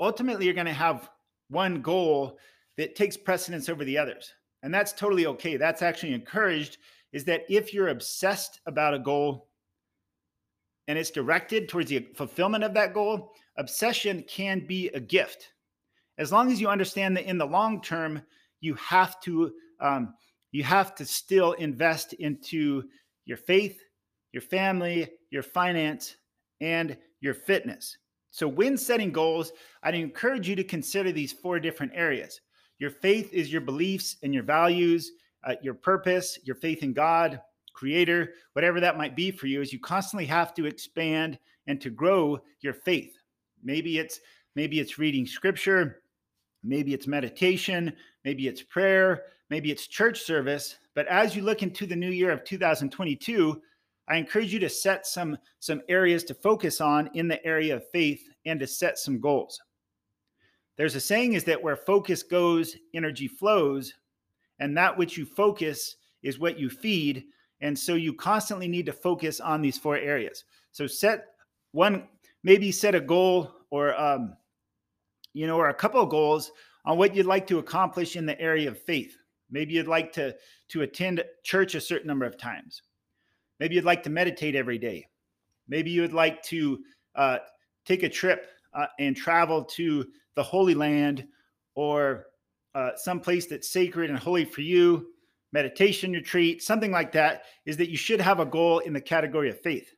ultimately 0.00 0.46
you're 0.46 0.54
going 0.54 0.66
to 0.66 0.72
have 0.72 1.10
one 1.48 1.82
goal 1.82 2.38
that 2.76 2.96
takes 2.96 3.16
precedence 3.16 3.68
over 3.68 3.84
the 3.84 3.98
others. 3.98 4.32
And 4.62 4.72
that's 4.72 4.92
totally 4.92 5.26
okay. 5.26 5.56
That's 5.56 5.82
actually 5.82 6.14
encouraged 6.14 6.78
is 7.12 7.24
that 7.24 7.44
if 7.48 7.74
you're 7.74 7.88
obsessed 7.88 8.60
about 8.66 8.94
a 8.94 8.98
goal 8.98 9.48
and 10.88 10.98
it's 10.98 11.10
directed 11.10 11.68
towards 11.68 11.90
the 11.90 12.08
fulfillment 12.14 12.64
of 12.64 12.74
that 12.74 12.94
goal, 12.94 13.32
obsession 13.58 14.24
can 14.28 14.66
be 14.66 14.88
a 14.88 15.00
gift. 15.00 15.52
As 16.18 16.32
long 16.32 16.50
as 16.52 16.60
you 16.60 16.68
understand 16.68 17.16
that 17.16 17.28
in 17.28 17.38
the 17.38 17.46
long 17.46 17.80
term, 17.80 18.22
you 18.60 18.74
have 18.74 19.20
to 19.22 19.52
um, 19.80 20.14
you 20.52 20.62
have 20.64 20.94
to 20.96 21.06
still 21.06 21.52
invest 21.52 22.12
into 22.14 22.84
your 23.24 23.36
faith, 23.36 23.80
your 24.32 24.42
family, 24.42 25.08
your 25.30 25.42
finance, 25.42 26.16
and 26.60 26.96
your 27.20 27.34
fitness. 27.34 27.96
So, 28.30 28.46
when 28.46 28.76
setting 28.76 29.10
goals, 29.10 29.52
I'd 29.82 29.94
encourage 29.94 30.48
you 30.48 30.56
to 30.56 30.64
consider 30.64 31.12
these 31.12 31.32
four 31.32 31.58
different 31.58 31.92
areas. 31.94 32.40
Your 32.78 32.90
faith 32.90 33.32
is 33.32 33.52
your 33.52 33.60
beliefs 33.60 34.16
and 34.22 34.32
your 34.32 34.42
values, 34.42 35.12
uh, 35.44 35.54
your 35.62 35.74
purpose, 35.74 36.38
your 36.44 36.56
faith 36.56 36.82
in 36.82 36.92
God, 36.92 37.40
creator, 37.74 38.34
whatever 38.52 38.80
that 38.80 38.98
might 38.98 39.16
be 39.16 39.30
for 39.30 39.46
you, 39.46 39.60
is 39.60 39.72
you 39.72 39.80
constantly 39.80 40.26
have 40.26 40.54
to 40.54 40.66
expand 40.66 41.38
and 41.66 41.80
to 41.80 41.90
grow 41.90 42.38
your 42.60 42.74
faith. 42.74 43.16
Maybe 43.62 43.98
it's 43.98 44.20
maybe 44.54 44.80
it's 44.80 44.98
reading 44.98 45.26
scripture, 45.26 46.02
maybe 46.62 46.94
it's 46.94 47.06
meditation, 47.06 47.94
maybe 48.24 48.48
it's 48.48 48.62
prayer, 48.62 49.24
maybe 49.48 49.70
it's 49.70 49.86
church 49.86 50.20
service. 50.22 50.76
But 50.94 51.06
as 51.06 51.36
you 51.36 51.42
look 51.42 51.62
into 51.62 51.86
the 51.86 51.96
new 51.96 52.10
year 52.10 52.30
of 52.30 52.44
2022, 52.44 53.60
I 54.10 54.16
encourage 54.16 54.52
you 54.52 54.58
to 54.58 54.68
set 54.68 55.06
some 55.06 55.38
some 55.60 55.82
areas 55.88 56.24
to 56.24 56.34
focus 56.34 56.80
on 56.80 57.08
in 57.14 57.28
the 57.28 57.42
area 57.46 57.76
of 57.76 57.88
faith 57.90 58.28
and 58.44 58.58
to 58.58 58.66
set 58.66 58.98
some 58.98 59.20
goals. 59.20 59.60
There's 60.76 60.96
a 60.96 61.00
saying 61.00 61.34
is 61.34 61.44
that 61.44 61.62
where 61.62 61.76
focus 61.76 62.24
goes, 62.24 62.76
energy 62.92 63.28
flows, 63.28 63.94
and 64.58 64.76
that 64.76 64.98
which 64.98 65.16
you 65.16 65.24
focus 65.24 65.96
is 66.22 66.40
what 66.40 66.58
you 66.58 66.68
feed. 66.68 67.24
And 67.60 67.78
so 67.78 67.94
you 67.94 68.12
constantly 68.12 68.66
need 68.66 68.86
to 68.86 68.92
focus 68.92 69.38
on 69.38 69.62
these 69.62 69.78
four 69.78 69.96
areas. 69.96 70.44
So 70.72 70.86
set 70.86 71.26
one, 71.72 72.08
maybe 72.42 72.72
set 72.72 72.94
a 72.94 73.00
goal 73.00 73.52
or, 73.70 73.98
um, 74.00 74.34
you 75.34 75.46
know, 75.46 75.56
or 75.56 75.68
a 75.68 75.74
couple 75.74 76.00
of 76.00 76.08
goals 76.08 76.50
on 76.84 76.98
what 76.98 77.14
you'd 77.14 77.26
like 77.26 77.46
to 77.48 77.58
accomplish 77.58 78.16
in 78.16 78.26
the 78.26 78.40
area 78.40 78.68
of 78.68 78.80
faith. 78.80 79.16
Maybe 79.50 79.74
you'd 79.74 79.86
like 79.86 80.12
to, 80.14 80.34
to 80.68 80.82
attend 80.82 81.22
church 81.42 81.74
a 81.74 81.80
certain 81.80 82.08
number 82.08 82.24
of 82.24 82.38
times. 82.38 82.82
Maybe 83.60 83.76
you'd 83.76 83.84
like 83.84 84.02
to 84.04 84.10
meditate 84.10 84.56
every 84.56 84.78
day. 84.78 85.06
Maybe 85.68 85.90
you 85.90 86.00
would 86.00 86.12
like 86.12 86.42
to 86.44 86.80
uh, 87.14 87.38
take 87.84 88.02
a 88.02 88.08
trip 88.08 88.48
uh, 88.74 88.86
and 88.98 89.16
travel 89.16 89.62
to 89.64 90.06
the 90.34 90.42
Holy 90.42 90.74
Land 90.74 91.26
or 91.74 92.26
uh, 92.74 92.90
some 92.96 93.20
place 93.20 93.46
that's 93.46 93.70
sacred 93.70 94.10
and 94.10 94.18
holy 94.18 94.44
for 94.44 94.62
you 94.62 95.06
meditation 95.52 96.12
retreat, 96.12 96.62
something 96.62 96.90
like 96.90 97.12
that, 97.12 97.42
is 97.66 97.76
that 97.76 97.90
you 97.90 97.96
should 97.96 98.20
have 98.20 98.40
a 98.40 98.46
goal 98.46 98.78
in 98.80 98.92
the 98.92 99.00
category 99.00 99.50
of 99.50 99.60
faith. 99.60 99.94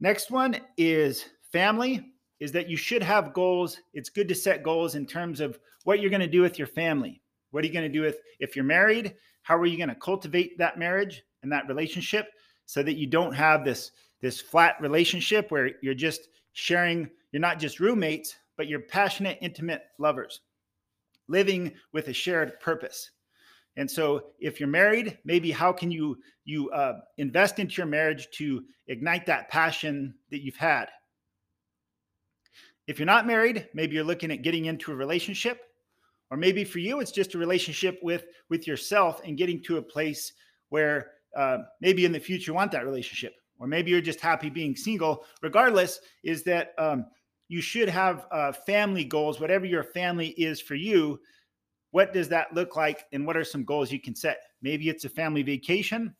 Next 0.00 0.30
one 0.30 0.56
is 0.78 1.26
family, 1.52 2.12
is 2.38 2.52
that 2.52 2.68
you 2.68 2.76
should 2.76 3.02
have 3.02 3.34
goals. 3.34 3.78
It's 3.92 4.08
good 4.08 4.28
to 4.28 4.34
set 4.34 4.62
goals 4.62 4.94
in 4.94 5.06
terms 5.06 5.40
of 5.40 5.58
what 5.84 6.00
you're 6.00 6.10
going 6.10 6.20
to 6.20 6.26
do 6.26 6.40
with 6.40 6.58
your 6.58 6.68
family. 6.68 7.20
What 7.50 7.64
are 7.64 7.66
you 7.66 7.72
going 7.72 7.90
to 7.90 7.92
do 7.92 8.00
with 8.00 8.16
if 8.38 8.56
you're 8.56 8.64
married? 8.64 9.14
How 9.42 9.56
are 9.56 9.66
you 9.66 9.76
going 9.76 9.88
to 9.88 9.94
cultivate 9.94 10.56
that 10.58 10.78
marriage 10.78 11.22
and 11.42 11.52
that 11.52 11.68
relationship 11.68 12.28
so 12.70 12.84
that 12.84 12.96
you 12.96 13.06
don't 13.08 13.34
have 13.34 13.64
this 13.64 13.90
this 14.20 14.40
flat 14.40 14.76
relationship 14.80 15.50
where 15.50 15.72
you're 15.82 15.92
just 15.92 16.28
sharing, 16.52 17.10
you're 17.32 17.40
not 17.40 17.58
just 17.58 17.80
roommates, 17.80 18.36
but 18.56 18.68
you're 18.68 18.78
passionate, 18.78 19.38
intimate 19.40 19.82
lovers 19.98 20.42
living 21.26 21.72
with 21.92 22.06
a 22.08 22.12
shared 22.12 22.60
purpose. 22.60 23.10
And 23.76 23.90
so, 23.90 24.26
if 24.38 24.60
you're 24.60 24.68
married, 24.68 25.18
maybe 25.24 25.50
how 25.50 25.72
can 25.72 25.90
you 25.90 26.18
you 26.44 26.70
uh, 26.70 27.00
invest 27.18 27.58
into 27.58 27.74
your 27.74 27.86
marriage 27.86 28.28
to 28.34 28.62
ignite 28.86 29.26
that 29.26 29.48
passion 29.48 30.14
that 30.30 30.44
you've 30.44 30.54
had? 30.54 30.86
If 32.86 33.00
you're 33.00 33.06
not 33.06 33.26
married, 33.26 33.68
maybe 33.74 33.96
you're 33.96 34.04
looking 34.04 34.30
at 34.30 34.42
getting 34.42 34.66
into 34.66 34.92
a 34.92 34.96
relationship, 34.96 35.62
or 36.30 36.36
maybe 36.36 36.62
for 36.62 36.78
you 36.78 37.00
it's 37.00 37.10
just 37.10 37.34
a 37.34 37.38
relationship 37.38 37.98
with 38.00 38.26
with 38.48 38.68
yourself 38.68 39.20
and 39.24 39.36
getting 39.36 39.60
to 39.64 39.78
a 39.78 39.82
place 39.82 40.34
where 40.68 41.10
uh, 41.36 41.58
maybe 41.80 42.04
in 42.04 42.12
the 42.12 42.20
future 42.20 42.52
want 42.52 42.72
that 42.72 42.84
relationship, 42.84 43.34
or 43.58 43.66
maybe 43.66 43.90
you're 43.90 44.00
just 44.00 44.20
happy 44.20 44.50
being 44.50 44.76
single. 44.76 45.24
Regardless, 45.42 46.00
is 46.22 46.42
that 46.44 46.74
um, 46.78 47.06
you 47.48 47.60
should 47.60 47.88
have 47.88 48.26
uh, 48.30 48.52
family 48.52 49.04
goals, 49.04 49.40
whatever 49.40 49.66
your 49.66 49.84
family 49.84 50.28
is 50.30 50.60
for 50.60 50.74
you 50.74 51.20
what 51.90 52.12
does 52.12 52.28
that 52.28 52.54
look 52.54 52.76
like 52.76 53.06
and 53.12 53.26
what 53.26 53.36
are 53.36 53.44
some 53.44 53.64
goals 53.64 53.90
you 53.90 54.00
can 54.00 54.14
set? 54.14 54.42
Maybe 54.62 54.88
it's 54.88 55.04
a 55.04 55.08
family 55.08 55.42
vacation. 55.42 56.14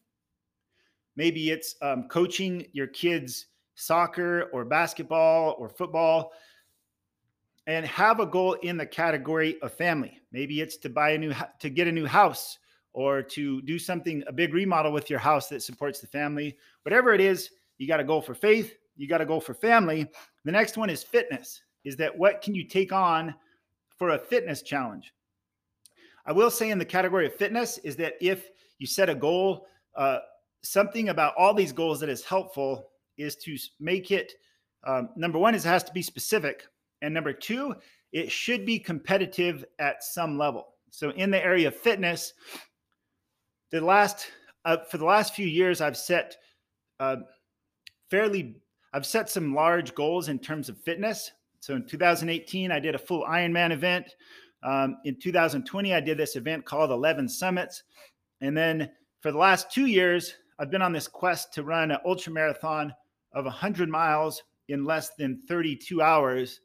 Maybe 1.16 1.50
it's 1.50 1.76
um, 1.82 2.08
coaching 2.08 2.66
your 2.72 2.88
kids 2.88 3.46
soccer 3.74 4.50
or 4.52 4.64
basketball 4.64 5.54
or 5.58 5.68
football. 5.68 6.32
And 7.66 7.86
have 7.86 8.18
a 8.18 8.26
goal 8.26 8.54
in 8.54 8.76
the 8.76 8.86
category 8.86 9.60
of 9.60 9.72
family. 9.72 10.18
Maybe 10.32 10.60
it's 10.60 10.76
to 10.78 10.88
buy 10.88 11.10
a 11.10 11.18
new 11.18 11.32
to 11.60 11.70
get 11.70 11.86
a 11.86 11.92
new 11.92 12.06
house 12.06 12.58
or 12.92 13.22
to 13.22 13.62
do 13.62 13.78
something 13.78 14.22
a 14.26 14.32
big 14.32 14.52
remodel 14.52 14.92
with 14.92 15.08
your 15.08 15.18
house 15.18 15.48
that 15.48 15.62
supports 15.62 16.00
the 16.00 16.06
family. 16.06 16.56
Whatever 16.82 17.14
it 17.14 17.20
is 17.20 17.50
you 17.78 17.86
got 17.88 17.98
to 17.98 18.04
go 18.04 18.20
for 18.20 18.34
faith 18.34 18.74
you 18.96 19.08
got 19.08 19.18
to 19.18 19.26
go 19.26 19.40
for 19.40 19.54
family. 19.54 20.06
The 20.44 20.52
next 20.52 20.76
one 20.76 20.90
is 20.90 21.02
fitness 21.02 21.62
is 21.84 21.96
that 21.96 22.16
what 22.16 22.42
can 22.42 22.54
you 22.54 22.64
take 22.64 22.92
on 22.92 23.34
for 23.96 24.10
a 24.10 24.18
fitness 24.18 24.60
challenge? 24.60 25.14
I 26.26 26.32
will 26.32 26.50
say 26.50 26.70
in 26.70 26.78
the 26.78 26.84
category 26.84 27.26
of 27.26 27.34
fitness 27.34 27.78
is 27.78 27.96
that 27.96 28.14
if 28.20 28.50
you 28.78 28.86
set 28.86 29.08
a 29.08 29.14
goal, 29.14 29.66
uh, 29.96 30.18
something 30.62 31.08
about 31.08 31.32
all 31.38 31.54
these 31.54 31.72
goals 31.72 31.98
that 32.00 32.10
is 32.10 32.22
helpful 32.22 32.90
is 33.16 33.36
to 33.36 33.56
make 33.78 34.10
it 34.10 34.34
um, 34.86 35.10
number 35.16 35.38
one 35.38 35.54
is 35.54 35.64
it 35.64 35.68
has 35.68 35.84
to 35.84 35.92
be 35.92 36.02
specific, 36.02 36.66
and 37.02 37.12
number 37.12 37.32
two, 37.32 37.74
it 38.12 38.30
should 38.30 38.64
be 38.64 38.78
competitive 38.78 39.64
at 39.78 40.02
some 40.02 40.38
level. 40.38 40.68
So 40.90 41.10
in 41.10 41.30
the 41.30 41.44
area 41.44 41.68
of 41.68 41.76
fitness, 41.76 42.32
the 43.70 43.80
last 43.80 44.26
uh, 44.64 44.78
for 44.88 44.98
the 44.98 45.04
last 45.04 45.34
few 45.34 45.46
years, 45.46 45.80
I've 45.80 45.96
set 45.96 46.36
uh, 46.98 47.16
fairly 48.10 48.56
I've 48.92 49.06
set 49.06 49.30
some 49.30 49.54
large 49.54 49.94
goals 49.94 50.28
in 50.28 50.38
terms 50.38 50.68
of 50.68 50.78
fitness. 50.78 51.30
So 51.60 51.76
in 51.76 51.86
2018, 51.86 52.72
I 52.72 52.80
did 52.80 52.94
a 52.94 52.98
full 52.98 53.24
Ironman 53.24 53.70
event. 53.70 54.14
Um, 54.62 54.96
in 55.04 55.16
2020, 55.18 55.94
I 55.94 56.00
did 56.00 56.18
this 56.18 56.36
event 56.36 56.64
called 56.64 56.90
11 56.90 57.28
Summits. 57.28 57.84
And 58.40 58.56
then 58.56 58.90
for 59.20 59.30
the 59.30 59.38
last 59.38 59.70
two 59.70 59.86
years, 59.86 60.34
I've 60.58 60.70
been 60.70 60.82
on 60.82 60.92
this 60.92 61.06
quest 61.06 61.54
to 61.54 61.62
run 61.62 61.90
an 61.90 61.98
ultra 62.04 62.32
marathon 62.32 62.92
of 63.32 63.44
100 63.44 63.88
miles 63.88 64.42
in 64.68 64.84
less 64.84 65.10
than 65.10 65.42
32 65.48 66.02
hours. 66.02 66.60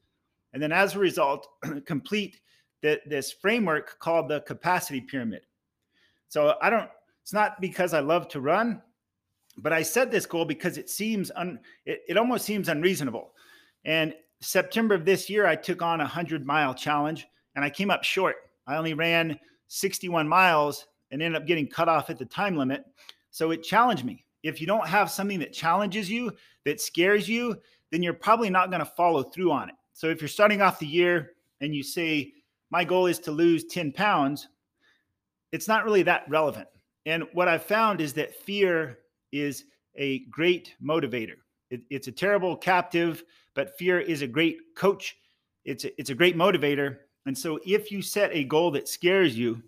And 0.54 0.62
then 0.62 0.72
as 0.72 0.96
a 0.96 1.00
result, 1.00 1.48
complete 1.86 2.40
the, 2.82 3.00
this 3.06 3.32
framework 3.32 4.00
called 4.00 4.30
the 4.30 4.42
capacity 4.42 5.02
pyramid. 5.02 5.46
So 6.36 6.56
I 6.62 6.70
don't, 6.70 6.90
it's 7.24 7.32
not 7.32 7.62
because 7.62 7.94
I 7.94 8.02
love 8.02 8.28
to 8.28 8.42
run, 8.42 8.82
but 9.58 9.72
I 9.72 9.84
set 9.84 10.12
this 10.12 10.26
goal 10.26 10.44
because 10.44 10.78
it 10.78 10.90
seems 10.90 11.32
un, 11.34 11.62
it, 11.86 12.02
it 12.10 12.18
almost 12.18 12.44
seems 12.44 12.68
unreasonable. 12.68 13.32
And 13.86 14.14
September 14.42 14.96
of 14.96 15.06
this 15.06 15.30
year, 15.30 15.48
I 15.48 15.56
took 15.56 15.82
on 15.82 16.02
a 16.02 16.06
hundred 16.06 16.46
mile 16.46 16.74
challenge 16.74 17.26
and 17.56 17.64
I 17.64 17.70
came 17.70 17.90
up 17.90 18.04
short. 18.04 18.36
I 18.68 18.76
only 18.76 18.94
ran 18.94 19.40
61 19.70 20.28
miles 20.28 20.88
and 21.10 21.22
ended 21.22 21.42
up 21.42 21.48
getting 21.48 21.70
cut 21.70 21.88
off 21.88 22.10
at 22.10 22.20
the 22.20 22.26
time 22.26 22.58
limit. 22.58 22.84
So 23.32 23.52
it 23.52 23.64
challenged 23.64 24.04
me. 24.04 24.26
If 24.44 24.60
you 24.60 24.68
don't 24.68 24.90
have 24.90 25.10
something 25.10 25.40
that 25.40 25.54
challenges 25.54 26.10
you, 26.10 26.34
that 26.66 26.82
scares 26.82 27.30
you, 27.30 27.56
then 27.94 28.04
you're 28.04 28.14
probably 28.14 28.50
not 28.50 28.72
going 28.72 28.82
to 28.82 28.92
follow 28.98 29.24
through 29.24 29.54
on 29.54 29.70
it. 29.70 29.76
So 29.94 30.10
if 30.10 30.20
you're 30.20 30.28
starting 30.28 30.62
off 30.62 30.80
the 30.80 30.86
year 30.86 31.32
and 31.62 31.74
you 31.74 31.82
say, 31.82 32.34
my 32.72 32.84
goal 32.84 33.06
is 33.06 33.20
to 33.20 33.32
lose 33.32 33.64
10 33.64 33.94
pounds, 33.94 34.50
it's 35.56 35.70
not 35.70 35.86
really 35.86 36.04
that 36.04 36.26
relevant. 36.28 36.68
And 37.06 37.24
what 37.32 37.48
I've 37.48 37.64
found 37.64 38.02
is 38.02 38.12
that 38.14 38.36
fear 38.36 39.00
is 39.32 39.64
a 39.96 40.20
great 40.26 40.76
motivator. 40.84 41.38
It, 41.70 41.82
it's 41.90 42.10
a 42.10 42.12
terrible 42.12 42.58
captive, 42.58 43.24
but 43.54 43.78
fear 43.78 44.02
is 44.02 44.22
a 44.22 44.28
great 44.28 44.58
coach. 44.76 45.16
It's 45.64 45.86
a, 45.86 45.98
it's 45.98 46.10
a 46.10 46.16
great 46.16 46.36
motivator. 46.36 46.98
And 47.26 47.38
so 47.38 47.58
if 47.66 47.90
you 47.90 48.02
set 48.02 48.36
a 48.36 48.44
goal 48.44 48.70
that 48.72 48.90
scares 48.90 49.38
you, 49.38 49.64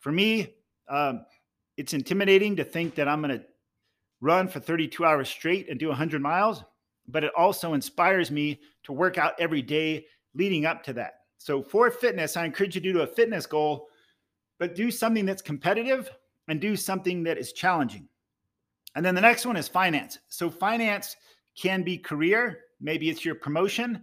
for 0.00 0.12
me, 0.12 0.54
um, 0.86 1.24
it's 1.78 1.94
intimidating 1.94 2.54
to 2.56 2.64
think 2.64 2.94
that 2.96 3.08
I'm 3.08 3.22
going 3.22 3.38
to 3.38 3.44
run 4.20 4.48
for 4.48 4.60
32 4.60 5.02
hours 5.02 5.30
straight 5.30 5.70
and 5.70 5.80
do 5.80 5.88
100 5.88 6.20
miles, 6.20 6.62
but 7.08 7.24
it 7.24 7.32
also 7.34 7.72
inspires 7.72 8.30
me 8.30 8.60
to 8.82 8.92
work 8.92 9.16
out 9.16 9.32
every 9.38 9.62
day 9.62 10.04
leading 10.34 10.66
up 10.66 10.82
to 10.84 10.92
that. 10.92 11.20
So 11.38 11.62
for 11.62 11.90
fitness, 11.90 12.36
I 12.36 12.44
encourage 12.44 12.74
you 12.74 12.82
to 12.82 12.92
do 12.92 13.00
a 13.00 13.06
fitness 13.06 13.46
goal, 13.46 13.88
but 14.58 14.74
do 14.74 14.90
something 14.90 15.26
that's 15.26 15.42
competitive 15.42 16.10
and 16.48 16.60
do 16.60 16.76
something 16.76 17.22
that 17.24 17.38
is 17.38 17.52
challenging. 17.52 18.08
And 18.94 19.04
then 19.04 19.14
the 19.14 19.20
next 19.20 19.44
one 19.44 19.56
is 19.56 19.68
finance. 19.68 20.18
So 20.28 20.48
finance 20.48 21.16
can 21.56 21.82
be 21.82 21.98
career, 21.98 22.60
maybe 22.80 23.10
it's 23.10 23.24
your 23.24 23.34
promotion. 23.34 24.02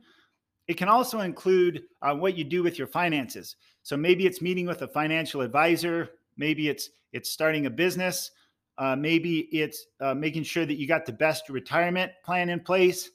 It 0.68 0.78
can 0.78 0.88
also 0.88 1.22
include 1.22 1.84
uh, 2.02 2.16
what 2.16 2.38
you 2.38 2.44
do 2.44 2.64
with 2.64 2.78
your 2.78 2.88
finances. 2.88 3.56
So 3.82 3.98
maybe 3.98 4.26
it's 4.26 4.42
meeting 4.42 4.66
with 4.66 4.82
a 4.82 4.88
financial 4.88 5.42
advisor, 5.42 6.12
maybe 6.38 6.70
it's 6.70 6.90
it's 7.12 7.30
starting 7.30 7.68
a 7.68 7.70
business, 7.70 8.32
uh, 8.78 8.96
maybe 8.96 9.42
it's 9.52 9.86
uh, 10.00 10.16
making 10.16 10.44
sure 10.44 10.66
that 10.66 10.76
you 10.76 10.88
got 10.88 11.06
the 11.06 11.12
best 11.12 11.50
retirement 11.50 12.12
plan 12.24 12.50
in 12.50 12.60
place, 12.60 13.12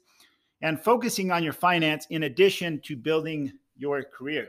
and 0.63 0.81
focusing 0.81 1.31
on 1.31 1.43
your 1.43 1.53
finance 1.53 2.07
in 2.11 2.25
addition 2.25 2.81
to 2.83 2.97
building 2.97 3.53
your 3.77 4.03
career. 4.03 4.49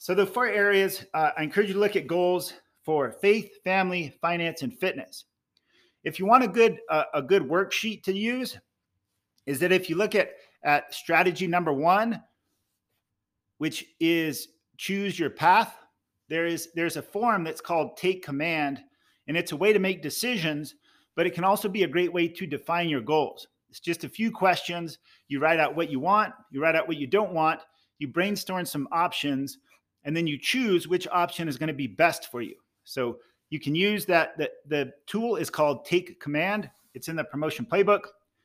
So 0.00 0.14
the 0.14 0.24
four 0.24 0.46
areas 0.46 1.04
uh, 1.12 1.32
I 1.36 1.42
encourage 1.42 1.68
you 1.68 1.74
to 1.74 1.78
look 1.78 1.94
at 1.94 2.06
goals 2.06 2.54
for 2.86 3.12
faith, 3.20 3.62
family, 3.62 4.16
finance, 4.22 4.62
and 4.62 4.72
fitness. 4.72 5.26
If 6.04 6.18
you 6.18 6.24
want 6.24 6.42
a 6.42 6.48
good 6.48 6.78
uh, 6.88 7.04
a 7.12 7.20
good 7.20 7.42
worksheet 7.42 8.02
to 8.04 8.16
use, 8.16 8.58
is 9.44 9.60
that 9.60 9.72
if 9.72 9.90
you 9.90 9.96
look 9.96 10.14
at 10.14 10.30
at 10.64 10.94
strategy 10.94 11.46
number 11.46 11.74
one, 11.74 12.22
which 13.58 13.84
is 14.00 14.48
choose 14.78 15.18
your 15.18 15.28
path, 15.28 15.76
there 16.30 16.46
is 16.46 16.70
there's 16.74 16.96
a 16.96 17.02
form 17.02 17.44
that's 17.44 17.60
called 17.60 17.98
take 17.98 18.24
command, 18.24 18.80
and 19.28 19.36
it's 19.36 19.52
a 19.52 19.56
way 19.56 19.70
to 19.70 19.78
make 19.78 20.00
decisions, 20.00 20.76
but 21.14 21.26
it 21.26 21.34
can 21.34 21.44
also 21.44 21.68
be 21.68 21.82
a 21.82 21.86
great 21.86 22.10
way 22.10 22.26
to 22.26 22.46
define 22.46 22.88
your 22.88 23.02
goals. 23.02 23.48
It's 23.68 23.80
just 23.80 24.04
a 24.04 24.08
few 24.08 24.32
questions. 24.32 24.96
You 25.28 25.40
write 25.40 25.60
out 25.60 25.76
what 25.76 25.90
you 25.90 26.00
want, 26.00 26.32
you 26.50 26.62
write 26.62 26.74
out 26.74 26.88
what 26.88 26.96
you 26.96 27.06
don't 27.06 27.34
want, 27.34 27.60
you 27.98 28.08
brainstorm 28.08 28.64
some 28.64 28.88
options, 28.92 29.58
and 30.04 30.16
then 30.16 30.26
you 30.26 30.38
choose 30.38 30.88
which 30.88 31.06
option 31.08 31.48
is 31.48 31.58
going 31.58 31.68
to 31.68 31.74
be 31.74 31.86
best 31.86 32.30
for 32.30 32.42
you. 32.42 32.54
So 32.84 33.18
you 33.50 33.60
can 33.60 33.74
use 33.74 34.04
that. 34.06 34.36
The, 34.38 34.50
the 34.66 34.92
tool 35.06 35.36
is 35.36 35.50
called 35.50 35.84
Take 35.84 36.20
Command. 36.20 36.70
It's 36.94 37.08
in 37.08 37.16
the 37.16 37.24
promotion 37.24 37.66
playbook. 37.70 38.02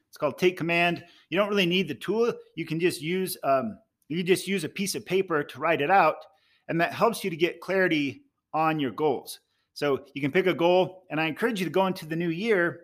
It's 0.10 0.18
called 0.18 0.38
Take 0.38 0.58
Command. 0.58 1.04
You 1.30 1.38
don't 1.38 1.50
really 1.50 1.66
need 1.66 1.88
the 1.88 1.96
tool. 1.96 2.34
You 2.56 2.66
can 2.66 2.80
just 2.80 3.02
use 3.02 3.38
um, 3.44 3.78
you 4.08 4.22
just 4.24 4.48
use 4.48 4.64
a 4.64 4.70
piece 4.70 4.96
of 4.96 5.06
paper 5.06 5.44
to 5.44 5.60
write 5.60 5.82
it 5.82 5.90
out, 5.90 6.18
and 6.68 6.80
that 6.80 6.94
helps 6.94 7.24
you 7.24 7.30
to 7.30 7.36
get 7.36 7.60
clarity 7.60 8.22
on 8.54 8.80
your 8.80 8.92
goals. 8.92 9.40
So 9.74 10.06
you 10.14 10.22
can 10.22 10.32
pick 10.32 10.48
a 10.48 10.54
goal, 10.54 11.04
and 11.10 11.20
I 11.20 11.26
encourage 11.26 11.60
you 11.60 11.66
to 11.66 11.72
go 11.72 11.88
into 11.88 12.06
the 12.06 12.16
new 12.16 12.30
year 12.30 12.82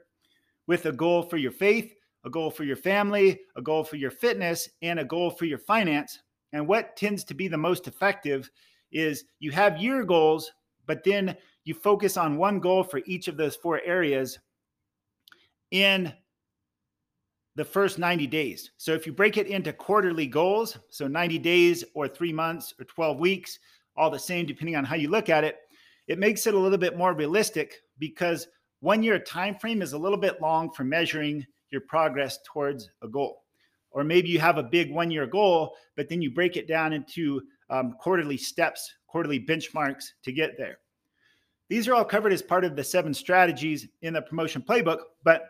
with 0.67 0.87
a 0.87 0.91
goal 0.91 1.23
for 1.23 1.37
your 1.37 1.51
faith, 1.51 1.93
a 2.25 2.29
goal 2.29 2.51
for 2.51 2.63
your 2.63 2.75
family, 2.75 3.39
a 3.55 3.61
goal 3.61 3.83
for 3.83 3.95
your 3.95 4.11
fitness, 4.11 4.69
and 4.81 4.99
a 4.99 5.05
goal 5.05 5.29
for 5.29 5.45
your 5.45 5.57
finance. 5.57 6.19
And 6.53 6.67
what 6.67 6.95
tends 6.95 7.23
to 7.25 7.33
be 7.33 7.47
the 7.47 7.57
most 7.57 7.87
effective 7.87 8.49
is 8.91 9.25
you 9.39 9.51
have 9.51 9.81
your 9.81 10.03
goals, 10.03 10.51
but 10.85 11.03
then 11.03 11.35
you 11.63 11.73
focus 11.73 12.17
on 12.17 12.37
one 12.37 12.59
goal 12.59 12.83
for 12.83 13.01
each 13.05 13.27
of 13.27 13.37
those 13.37 13.55
four 13.55 13.81
areas 13.85 14.37
in 15.71 16.13
the 17.55 17.65
first 17.65 17.99
90 17.99 18.27
days. 18.27 18.71
So 18.77 18.93
if 18.93 19.05
you 19.05 19.13
break 19.13 19.37
it 19.37 19.47
into 19.47 19.73
quarterly 19.73 20.27
goals, 20.27 20.77
so 20.89 21.07
90 21.07 21.39
days 21.39 21.83
or 21.93 22.07
3 22.07 22.33
months 22.33 22.73
or 22.79 22.85
12 22.85 23.19
weeks, 23.19 23.59
all 23.95 24.09
the 24.09 24.19
same 24.19 24.45
depending 24.45 24.75
on 24.75 24.85
how 24.85 24.95
you 24.95 25.09
look 25.09 25.29
at 25.29 25.43
it, 25.43 25.57
it 26.07 26.19
makes 26.19 26.47
it 26.47 26.53
a 26.53 26.59
little 26.59 26.77
bit 26.77 26.97
more 26.97 27.13
realistic 27.13 27.75
because 27.99 28.47
one 28.79 29.03
year 29.03 29.19
time 29.19 29.55
frame 29.55 29.81
is 29.81 29.93
a 29.93 29.97
little 29.97 30.17
bit 30.17 30.41
long 30.41 30.71
for 30.71 30.83
measuring 30.83 31.45
your 31.71 31.81
progress 31.81 32.39
towards 32.45 32.89
a 33.01 33.07
goal. 33.07 33.43
Or 33.91 34.03
maybe 34.03 34.29
you 34.29 34.39
have 34.39 34.57
a 34.57 34.63
big 34.63 34.91
one 34.91 35.11
year 35.11 35.27
goal, 35.27 35.75
but 35.95 36.07
then 36.07 36.21
you 36.21 36.31
break 36.31 36.55
it 36.55 36.67
down 36.67 36.93
into 36.93 37.41
um, 37.69 37.93
quarterly 37.99 38.37
steps, 38.37 38.93
quarterly 39.07 39.39
benchmarks 39.39 40.05
to 40.23 40.31
get 40.31 40.57
there. 40.57 40.77
These 41.69 41.87
are 41.87 41.95
all 41.95 42.05
covered 42.05 42.33
as 42.33 42.41
part 42.41 42.65
of 42.65 42.75
the 42.75 42.83
seven 42.83 43.13
strategies 43.13 43.87
in 44.01 44.13
the 44.13 44.21
promotion 44.21 44.61
playbook, 44.61 44.99
but 45.23 45.47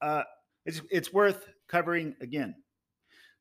uh, 0.00 0.22
it's, 0.66 0.80
it's 0.90 1.12
worth 1.12 1.48
covering 1.68 2.14
again. 2.20 2.54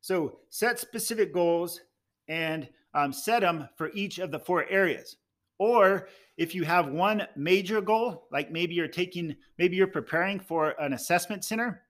So 0.01 0.39
set 0.49 0.79
specific 0.79 1.33
goals 1.33 1.79
and 2.27 2.67
um, 2.93 3.13
set 3.13 3.41
them 3.41 3.69
for 3.77 3.91
each 3.93 4.19
of 4.19 4.31
the 4.31 4.39
four 4.39 4.65
areas. 4.69 5.17
Or 5.59 6.07
if 6.37 6.55
you 6.55 6.63
have 6.63 6.89
one 6.89 7.27
major 7.35 7.79
goal, 7.79 8.27
like 8.31 8.51
maybe 8.51 8.73
you're 8.73 8.87
taking, 8.87 9.35
maybe 9.57 9.75
you're 9.75 9.87
preparing 9.87 10.39
for 10.39 10.71
an 10.79 10.93
assessment 10.93 11.45
center 11.45 11.83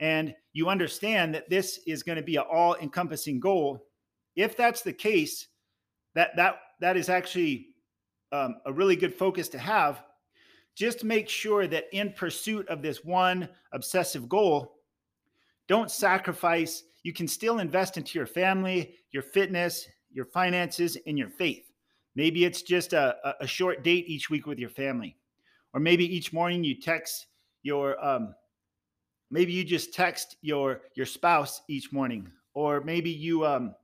and 0.00 0.34
you 0.52 0.68
understand 0.68 1.34
that 1.34 1.48
this 1.48 1.80
is 1.86 2.02
going 2.02 2.16
to 2.16 2.22
be 2.22 2.36
an 2.36 2.44
all 2.50 2.76
encompassing 2.76 3.40
goal. 3.40 3.86
If 4.36 4.56
that's 4.56 4.82
the 4.82 4.92
case, 4.92 5.48
that, 6.14 6.36
that, 6.36 6.56
that 6.80 6.96
is 6.96 7.08
actually 7.08 7.68
um, 8.32 8.56
a 8.66 8.72
really 8.72 8.96
good 8.96 9.14
focus 9.14 9.48
to 9.50 9.58
have. 9.58 10.02
Just 10.74 11.04
make 11.04 11.28
sure 11.28 11.66
that 11.68 11.84
in 11.92 12.12
pursuit 12.12 12.68
of 12.68 12.82
this 12.82 13.04
one 13.04 13.48
obsessive 13.72 14.28
goal, 14.28 14.74
don't 15.68 15.90
sacrifice. 15.90 16.82
You 17.04 17.12
can 17.12 17.28
still 17.28 17.60
invest 17.60 17.96
into 17.96 18.18
your 18.18 18.26
family, 18.26 18.96
your 19.12 19.22
fitness, 19.22 19.86
your 20.10 20.24
finances, 20.24 20.96
and 21.06 21.16
your 21.16 21.30
faith. 21.30 21.70
Maybe 22.16 22.44
it's 22.44 22.62
just 22.62 22.92
a, 22.92 23.16
a 23.40 23.46
short 23.46 23.82
date 23.82 24.06
each 24.08 24.30
week 24.30 24.46
with 24.46 24.58
your 24.58 24.70
family. 24.70 25.16
Or 25.72 25.80
maybe 25.80 26.04
each 26.04 26.32
morning 26.32 26.62
you 26.62 26.80
text 26.80 27.26
your 27.62 28.02
um, 28.04 28.34
maybe 29.30 29.52
you 29.52 29.64
just 29.64 29.94
text 29.94 30.36
your 30.42 30.82
your 30.94 31.06
spouse 31.06 31.62
each 31.68 31.92
morning. 31.92 32.30
Or 32.54 32.80
maybe 32.80 33.10
you 33.10 33.44
um, 33.44 33.74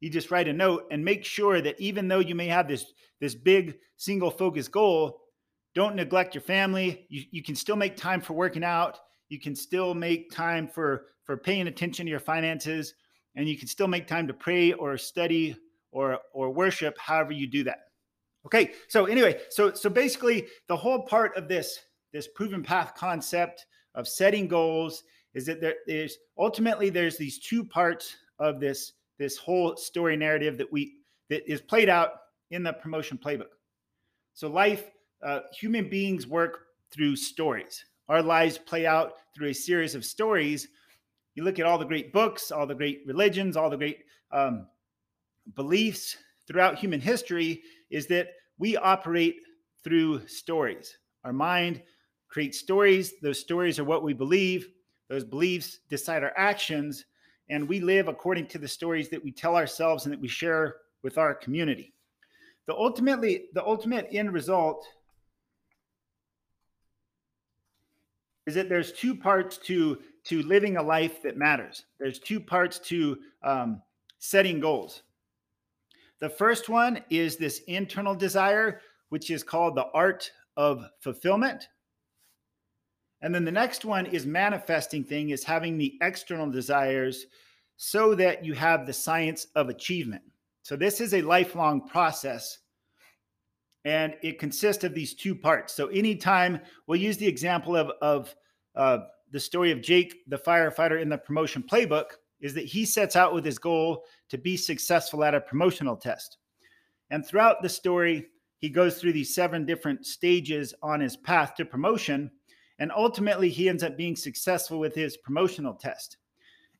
you 0.00 0.10
just 0.10 0.30
write 0.30 0.48
a 0.48 0.52
note 0.52 0.86
and 0.90 1.04
make 1.04 1.24
sure 1.24 1.60
that 1.60 1.80
even 1.80 2.08
though 2.08 2.18
you 2.20 2.34
may 2.34 2.46
have 2.46 2.68
this 2.68 2.92
this 3.20 3.34
big 3.34 3.78
single 3.96 4.30
focus 4.30 4.68
goal 4.68 5.20
don't 5.74 5.96
neglect 5.96 6.34
your 6.34 6.42
family 6.42 7.06
you, 7.08 7.24
you 7.30 7.42
can 7.42 7.54
still 7.54 7.76
make 7.76 7.96
time 7.96 8.20
for 8.20 8.32
working 8.32 8.64
out 8.64 8.98
you 9.28 9.38
can 9.40 9.54
still 9.54 9.94
make 9.94 10.30
time 10.30 10.68
for 10.68 11.06
for 11.24 11.36
paying 11.36 11.68
attention 11.68 12.06
to 12.06 12.10
your 12.10 12.20
finances 12.20 12.94
and 13.34 13.48
you 13.48 13.58
can 13.58 13.68
still 13.68 13.88
make 13.88 14.06
time 14.06 14.26
to 14.26 14.34
pray 14.34 14.72
or 14.72 14.96
study 14.96 15.56
or 15.90 16.18
or 16.32 16.50
worship 16.50 16.96
however 16.98 17.32
you 17.32 17.46
do 17.46 17.64
that 17.64 17.80
okay 18.46 18.72
so 18.88 19.06
anyway 19.06 19.38
so 19.50 19.72
so 19.72 19.90
basically 19.90 20.46
the 20.68 20.76
whole 20.76 21.02
part 21.02 21.36
of 21.36 21.48
this 21.48 21.80
this 22.12 22.28
proven 22.28 22.62
path 22.62 22.94
concept 22.94 23.66
of 23.94 24.06
setting 24.06 24.48
goals 24.48 25.04
is 25.34 25.46
that 25.46 25.60
there 25.60 25.76
is 25.86 26.18
ultimately 26.38 26.90
there's 26.90 27.16
these 27.16 27.38
two 27.38 27.64
parts 27.64 28.16
of 28.38 28.60
this 28.60 28.92
this 29.18 29.36
whole 29.36 29.76
story 29.76 30.16
narrative 30.16 30.56
that 30.58 30.72
we 30.72 30.94
that 31.28 31.50
is 31.50 31.60
played 31.60 31.88
out 31.88 32.10
in 32.50 32.62
the 32.62 32.72
promotion 32.72 33.18
playbook. 33.18 33.52
So 34.34 34.48
life, 34.48 34.90
uh, 35.22 35.40
human 35.52 35.88
beings 35.88 36.26
work 36.26 36.60
through 36.90 37.16
stories. 37.16 37.84
Our 38.08 38.22
lives 38.22 38.56
play 38.56 38.86
out 38.86 39.14
through 39.34 39.48
a 39.48 39.54
series 39.54 39.94
of 39.94 40.04
stories. 40.04 40.68
You 41.34 41.44
look 41.44 41.58
at 41.58 41.66
all 41.66 41.78
the 41.78 41.84
great 41.84 42.12
books, 42.12 42.50
all 42.50 42.66
the 42.66 42.74
great 42.74 43.02
religions, 43.06 43.56
all 43.56 43.68
the 43.68 43.76
great 43.76 44.04
um, 44.32 44.66
beliefs 45.54 46.16
throughout 46.46 46.78
human 46.78 47.00
history, 47.00 47.62
is 47.90 48.06
that 48.06 48.28
we 48.58 48.76
operate 48.76 49.36
through 49.84 50.26
stories. 50.26 50.96
Our 51.24 51.32
mind 51.32 51.82
creates 52.28 52.58
stories. 52.58 53.14
Those 53.20 53.40
stories 53.40 53.78
are 53.78 53.84
what 53.84 54.02
we 54.02 54.12
believe. 54.12 54.68
Those 55.08 55.24
beliefs 55.24 55.80
decide 55.88 56.22
our 56.22 56.34
actions. 56.36 57.04
and 57.50 57.66
we 57.66 57.80
live 57.80 58.08
according 58.08 58.46
to 58.46 58.58
the 58.58 58.68
stories 58.68 59.08
that 59.08 59.24
we 59.24 59.32
tell 59.32 59.56
ourselves 59.56 60.04
and 60.04 60.12
that 60.12 60.20
we 60.20 60.28
share 60.28 60.76
with 61.02 61.16
our 61.16 61.34
community. 61.34 61.94
The 62.66 62.74
ultimately 62.74 63.46
the 63.54 63.64
ultimate 63.64 64.06
end 64.12 64.32
result 64.32 64.86
is 68.46 68.54
that 68.54 68.68
there's 68.68 68.92
two 68.92 69.14
parts 69.14 69.56
to 69.58 69.98
to 70.24 70.42
living 70.42 70.76
a 70.76 70.82
life 70.82 71.22
that 71.22 71.38
matters. 71.38 71.86
There's 71.98 72.18
two 72.18 72.40
parts 72.40 72.78
to 72.80 73.18
um, 73.42 73.80
setting 74.18 74.60
goals. 74.60 75.02
The 76.20 76.28
first 76.28 76.68
one 76.68 77.02
is 77.08 77.36
this 77.36 77.60
internal 77.68 78.14
desire, 78.14 78.82
which 79.08 79.30
is 79.30 79.42
called 79.42 79.74
the 79.74 79.86
art 79.94 80.30
of 80.56 80.84
fulfillment. 81.00 81.68
And 83.20 83.34
then 83.34 83.44
the 83.44 83.52
next 83.52 83.84
one 83.84 84.06
is 84.06 84.26
manifesting 84.26 85.04
thing 85.04 85.30
is 85.30 85.42
having 85.42 85.76
the 85.76 85.98
external 86.02 86.50
desires 86.50 87.26
so 87.76 88.14
that 88.14 88.44
you 88.44 88.54
have 88.54 88.86
the 88.86 88.92
science 88.92 89.46
of 89.54 89.68
achievement. 89.68 90.22
So 90.62 90.76
this 90.76 91.00
is 91.00 91.14
a 91.14 91.22
lifelong 91.22 91.86
process 91.88 92.58
and 93.84 94.14
it 94.22 94.38
consists 94.38 94.84
of 94.84 94.94
these 94.94 95.14
two 95.14 95.34
parts. 95.34 95.72
So 95.72 95.86
anytime 95.88 96.60
we'll 96.86 97.00
use 97.00 97.16
the 97.16 97.26
example 97.26 97.76
of, 97.76 97.90
of 98.02 98.34
uh, 98.74 98.98
the 99.30 99.40
story 99.40 99.70
of 99.72 99.80
Jake, 99.80 100.24
the 100.26 100.38
firefighter 100.38 101.00
in 101.00 101.08
the 101.08 101.18
promotion 101.18 101.62
playbook, 101.62 102.10
is 102.40 102.54
that 102.54 102.66
he 102.66 102.84
sets 102.84 103.16
out 103.16 103.34
with 103.34 103.44
his 103.44 103.58
goal 103.58 104.04
to 104.28 104.38
be 104.38 104.56
successful 104.56 105.24
at 105.24 105.34
a 105.34 105.40
promotional 105.40 105.96
test. 105.96 106.38
And 107.10 107.26
throughout 107.26 107.62
the 107.62 107.68
story, 107.68 108.26
he 108.58 108.68
goes 108.68 108.98
through 108.98 109.12
these 109.12 109.34
seven 109.34 109.64
different 109.64 110.04
stages 110.04 110.74
on 110.82 111.00
his 111.00 111.16
path 111.16 111.54
to 111.56 111.64
promotion. 111.64 112.30
And 112.78 112.92
ultimately, 112.94 113.50
he 113.50 113.68
ends 113.68 113.82
up 113.82 113.96
being 113.96 114.16
successful 114.16 114.78
with 114.78 114.94
his 114.94 115.16
promotional 115.16 115.74
test. 115.74 116.18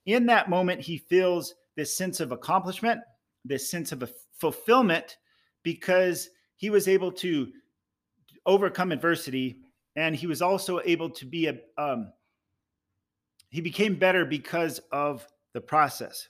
In 0.07 0.27
that 0.27 0.49
moment, 0.49 0.81
he 0.81 0.99
feels 0.99 1.55
this 1.77 1.97
sense 1.97 2.21
of 2.21 2.33
accomplishment, 2.33 3.01
this 3.45 3.71
sense 3.71 3.93
of 3.93 4.13
fulfillment, 4.33 5.17
because 5.63 6.31
he 6.57 6.71
was 6.71 6.89
able 6.89 7.13
to 7.13 7.49
overcome 8.47 8.93
adversity 8.93 9.61
and 9.97 10.15
he 10.15 10.27
was 10.27 10.41
also 10.41 10.81
able 10.85 11.11
to 11.11 11.27
be 11.27 11.47
a 11.47 11.59
um, 11.77 12.13
he 13.51 13.61
became 13.61 13.95
better 13.95 14.25
because 14.25 14.81
of 14.93 15.27
the 15.53 15.61
process 15.61 16.29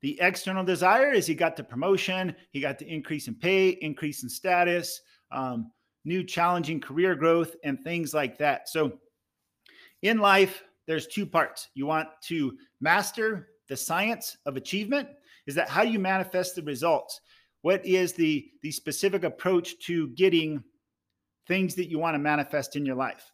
the 0.00 0.18
external 0.20 0.64
desire 0.64 1.12
is 1.12 1.26
he 1.26 1.34
got 1.34 1.56
the 1.56 1.62
promotion 1.62 2.34
he 2.50 2.60
got 2.60 2.78
the 2.78 2.86
increase 2.86 3.28
in 3.28 3.34
pay 3.34 3.68
increase 3.68 4.22
in 4.22 4.28
status 4.28 5.00
um, 5.30 5.70
new 6.04 6.24
challenging 6.24 6.80
career 6.80 7.14
growth 7.14 7.54
and 7.64 7.80
things 7.80 8.12
like 8.12 8.38
that. 8.38 8.68
So 8.68 8.92
in 10.02 10.18
life 10.18 10.62
there's 10.86 11.06
two 11.06 11.26
parts. 11.26 11.68
You 11.74 11.86
want 11.86 12.08
to 12.24 12.56
master 12.80 13.48
the 13.68 13.76
science 13.76 14.36
of 14.46 14.56
achievement. 14.56 15.08
Is 15.46 15.54
that 15.54 15.68
how 15.68 15.84
do 15.84 15.90
you 15.90 15.98
manifest 15.98 16.56
the 16.56 16.62
results? 16.62 17.20
What 17.62 17.84
is 17.86 18.12
the 18.12 18.48
the 18.62 18.72
specific 18.72 19.24
approach 19.24 19.78
to 19.86 20.08
getting 20.08 20.62
things 21.46 21.74
that 21.76 21.88
you 21.88 21.98
want 21.98 22.14
to 22.14 22.18
manifest 22.18 22.76
in 22.76 22.84
your 22.84 22.96
life? 22.96 23.30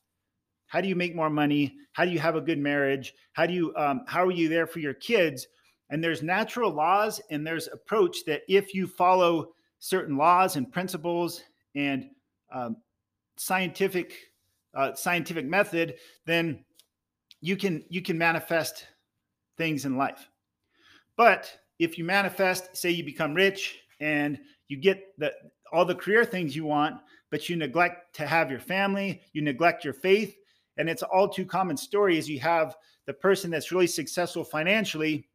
How 0.66 0.82
do 0.82 0.88
you 0.88 0.96
make 0.96 1.16
more 1.16 1.30
money? 1.30 1.74
How 1.92 2.04
do 2.04 2.10
you 2.10 2.18
have 2.18 2.36
a 2.36 2.40
good 2.40 2.58
marriage? 2.58 3.14
How 3.32 3.46
do 3.46 3.54
you 3.54 3.74
um, 3.76 4.02
how 4.06 4.24
are 4.24 4.30
you 4.30 4.48
there 4.48 4.66
for 4.66 4.80
your 4.80 4.94
kids? 4.94 5.46
And 5.90 6.04
there's 6.04 6.22
natural 6.22 6.70
laws 6.70 7.20
and 7.30 7.46
there's 7.46 7.68
approach 7.68 8.18
that 8.26 8.42
if 8.48 8.74
you 8.74 8.86
follow 8.86 9.52
certain 9.78 10.16
laws 10.16 10.56
and 10.56 10.70
principles 10.70 11.42
and 11.74 12.10
um, 12.52 12.76
scientific 13.36 14.14
uh, 14.74 14.94
scientific 14.94 15.46
method 15.46 15.94
then 16.26 16.64
you 17.40 17.56
can 17.56 17.84
you 17.88 18.02
can 18.02 18.18
manifest 18.18 18.86
things 19.56 19.84
in 19.84 19.96
life 19.96 20.28
but 21.16 21.52
if 21.78 21.98
you 21.98 22.04
manifest 22.04 22.76
say 22.76 22.90
you 22.90 23.04
become 23.04 23.34
rich 23.34 23.80
and 24.00 24.38
you 24.68 24.76
get 24.76 25.18
the 25.18 25.32
all 25.72 25.84
the 25.84 25.94
career 25.94 26.24
things 26.24 26.56
you 26.56 26.64
want, 26.64 26.96
but 27.30 27.48
you 27.48 27.56
neglect 27.56 28.14
to 28.16 28.26
have 28.26 28.50
your 28.50 28.60
family, 28.60 29.20
you 29.32 29.42
neglect 29.42 29.84
your 29.84 29.92
faith, 29.92 30.36
and 30.76 30.88
it's 30.88 31.02
all 31.02 31.28
too 31.28 31.44
common 31.44 31.76
story 31.76 32.16
is 32.16 32.28
you 32.28 32.40
have 32.40 32.76
the 33.06 33.12
person 33.12 33.50
that's 33.50 33.72
really 33.72 33.86
successful 33.86 34.44
financially, 34.44 35.28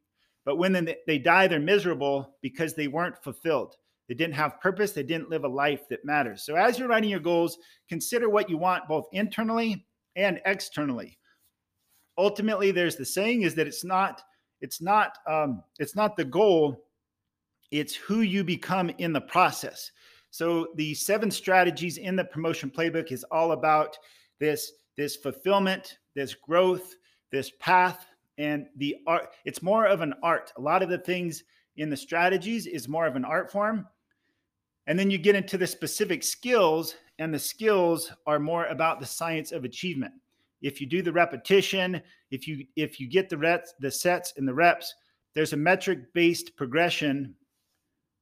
but 0.44 0.56
when 0.56 0.72
they 1.06 1.18
die, 1.18 1.46
they're 1.46 1.60
miserable 1.60 2.34
because 2.40 2.74
they 2.74 2.88
weren't 2.88 3.22
fulfilled. 3.22 3.76
They 4.08 4.14
didn't 4.14 4.34
have 4.34 4.60
purpose. 4.60 4.92
They 4.92 5.02
didn't 5.02 5.30
live 5.30 5.44
a 5.44 5.48
life 5.48 5.88
that 5.88 6.04
matters. 6.04 6.42
So, 6.44 6.56
as 6.56 6.78
you're 6.78 6.88
writing 6.88 7.10
your 7.10 7.20
goals, 7.20 7.58
consider 7.88 8.28
what 8.28 8.50
you 8.50 8.58
want 8.58 8.88
both 8.88 9.06
internally 9.12 9.86
and 10.16 10.40
externally. 10.44 11.18
Ultimately, 12.18 12.70
there's 12.70 12.96
the 12.96 13.04
saying 13.04 13.42
is 13.42 13.54
that 13.54 13.66
it's 13.66 13.84
not 13.84 14.22
it's 14.60 14.80
not 14.80 15.18
um, 15.26 15.62
it's 15.78 15.96
not 15.96 16.16
the 16.16 16.24
goal 16.24 16.84
it's 17.70 17.96
who 17.96 18.20
you 18.20 18.44
become 18.44 18.90
in 18.98 19.12
the 19.12 19.20
process. 19.20 19.90
So 20.30 20.68
the 20.76 20.94
seven 20.94 21.30
strategies 21.30 21.98
in 21.98 22.14
the 22.14 22.24
promotion 22.24 22.70
playbook 22.70 23.10
is 23.10 23.24
all 23.30 23.52
about 23.52 23.98
this 24.38 24.72
this 24.96 25.16
fulfillment, 25.16 25.98
this 26.14 26.34
growth, 26.34 26.94
this 27.32 27.50
path 27.58 28.06
and 28.38 28.66
the 28.76 28.96
art 29.06 29.30
it's 29.44 29.62
more 29.62 29.86
of 29.86 30.02
an 30.02 30.14
art. 30.22 30.52
A 30.56 30.60
lot 30.60 30.82
of 30.82 30.88
the 30.88 30.98
things 30.98 31.42
in 31.76 31.90
the 31.90 31.96
strategies 31.96 32.66
is 32.66 32.88
more 32.88 33.06
of 33.06 33.16
an 33.16 33.24
art 33.24 33.50
form. 33.50 33.86
And 34.86 34.98
then 34.98 35.10
you 35.10 35.18
get 35.18 35.34
into 35.34 35.56
the 35.56 35.66
specific 35.66 36.22
skills 36.22 36.94
and 37.18 37.32
the 37.32 37.38
skills 37.38 38.12
are 38.26 38.38
more 38.38 38.66
about 38.66 39.00
the 39.00 39.06
science 39.06 39.52
of 39.52 39.64
achievement. 39.64 40.12
If 40.62 40.80
you 40.80 40.86
do 40.86 41.02
the 41.02 41.12
repetition, 41.12 42.02
if 42.30 42.48
you 42.48 42.66
if 42.76 42.98
you 42.98 43.08
get 43.08 43.28
the 43.28 43.38
reps, 43.38 43.74
the 43.80 43.90
sets 43.90 44.34
and 44.36 44.48
the 44.48 44.54
reps, 44.54 44.94
there's 45.34 45.52
a 45.52 45.58
metric 45.58 46.12
based 46.14 46.56
progression 46.56 47.34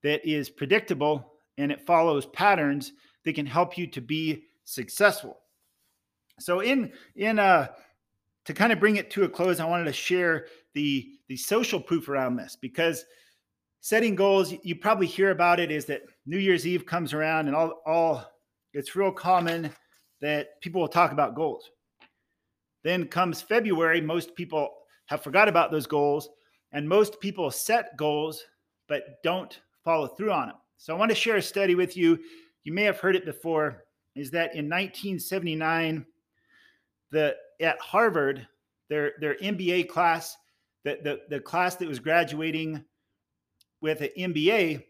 that 0.03 0.27
is 0.29 0.51
predictable 0.51 1.35
and 1.59 1.71
it 1.71 1.87
follows 1.87 2.27
patterns 2.27 2.93
that 3.25 3.35
can 3.35 3.47
help 3.47 3.79
you 3.79 3.87
to 3.87 4.01
be 4.01 4.45
successful. 4.65 5.39
So 6.41 6.61
in 6.61 6.93
in 7.17 7.39
uh 7.39 7.69
to 8.45 8.55
kind 8.55 8.73
of 8.73 8.81
bring 8.81 8.97
it 8.97 9.11
to 9.13 9.23
a 9.23 9.29
close, 9.29 9.61
I 9.61 9.67
wanted 9.67 9.85
to 9.85 9.93
share 9.93 10.47
the 10.75 11.13
the 11.29 11.37
social 11.37 11.81
proof 11.81 12.09
around 12.09 12.37
this 12.37 12.57
because 12.57 13.05
setting 13.81 14.15
goals, 14.15 14.55
you 14.63 14.77
probably 14.77 15.07
hear 15.07 15.31
about 15.31 15.61
it 15.61 15.71
is 15.71 15.85
that 15.87 16.03
New 16.27 16.39
Year's 16.39 16.67
Eve 16.67 16.87
comes 16.87 17.13
around 17.13 17.49
and 17.49 17.57
all 17.57 17.83
all 17.87 18.25
it's 18.73 18.97
real 18.97 19.13
common 19.13 19.71
that 20.21 20.61
people 20.61 20.81
will 20.81 20.89
talk 20.89 21.13
about 21.13 21.35
goals. 21.35 21.71
Then 22.85 23.07
comes 23.07 23.43
February, 23.43 24.01
most 24.01 24.35
people 24.35 24.71
have 25.07 25.23
forgot 25.23 25.49
about 25.49 25.71
those 25.71 25.87
goals 25.87 26.29
and 26.73 26.89
most 26.89 27.21
people 27.21 27.51
set 27.51 27.97
goals 27.97 28.45
but 28.89 29.23
don't 29.23 29.61
follow 29.85 30.07
through 30.07 30.33
on 30.33 30.49
them. 30.49 30.57
So 30.79 30.95
I 30.95 30.99
want 30.99 31.11
to 31.11 31.15
share 31.15 31.37
a 31.37 31.43
study 31.43 31.75
with 31.75 31.97
you. 31.97 32.19
You 32.65 32.73
may 32.73 32.83
have 32.83 32.99
heard 32.99 33.17
it 33.17 33.25
before. 33.25 33.85
Is 34.15 34.31
that 34.33 34.55
in 34.55 34.69
1979, 34.69 36.05
the 37.11 37.35
at 37.61 37.79
Harvard, 37.81 38.47
their 38.89 39.13
their 39.21 39.37
MBA 39.37 39.89
class, 39.89 40.37
the 40.85 40.99
the, 41.03 41.21
the 41.29 41.41
class 41.41 41.77
that 41.77 41.89
was 41.89 41.99
graduating 41.99 42.85
with 43.81 44.01
an 44.01 44.11
MBA, 44.19 44.85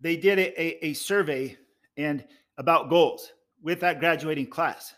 they 0.00 0.16
did 0.16 0.38
a, 0.38 0.60
a, 0.60 0.86
a 0.86 0.92
survey 0.94 1.56
and 1.96 2.24
about 2.56 2.90
goals 2.90 3.32
with 3.62 3.80
that 3.80 4.00
graduating 4.00 4.48
class. 4.48 4.94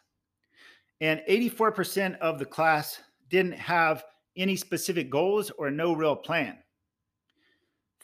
And 1.01 1.23
84% 1.29 2.19
of 2.19 2.39
the 2.39 2.45
class 2.45 3.01
didn't 3.29 3.55
have 3.55 4.05
any 4.37 4.57
specific 4.57 5.11
goals 5.11 5.51
or 5.51 5.71
no 5.71 5.95
real 5.95 6.17
plan. 6.17 6.59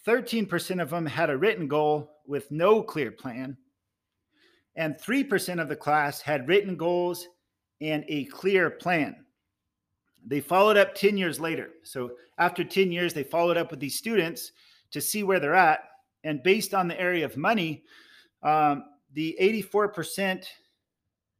13% 0.06 0.80
of 0.80 0.90
them 0.90 1.04
had 1.04 1.30
a 1.30 1.36
written 1.36 1.66
goal 1.66 2.10
with 2.26 2.50
no 2.50 2.82
clear 2.82 3.10
plan, 3.10 3.56
and 4.76 4.96
3% 4.96 5.60
of 5.60 5.68
the 5.68 5.76
class 5.76 6.20
had 6.20 6.46
written 6.48 6.76
goals 6.76 7.26
and 7.80 8.04
a 8.08 8.24
clear 8.26 8.70
plan. 8.70 9.16
They 10.24 10.40
followed 10.40 10.76
up 10.76 10.94
10 10.94 11.16
years 11.16 11.40
later. 11.40 11.70
So, 11.82 12.12
after 12.38 12.64
10 12.64 12.92
years, 12.92 13.14
they 13.14 13.22
followed 13.22 13.56
up 13.56 13.70
with 13.70 13.80
these 13.80 13.96
students 13.96 14.52
to 14.90 15.00
see 15.00 15.22
where 15.22 15.40
they're 15.40 15.54
at. 15.54 15.80
And 16.26 16.42
based 16.42 16.74
on 16.74 16.88
the 16.88 17.00
area 17.00 17.24
of 17.24 17.36
money, 17.36 17.84
um, 18.42 18.84
the 19.14 19.36
84%, 19.40 20.44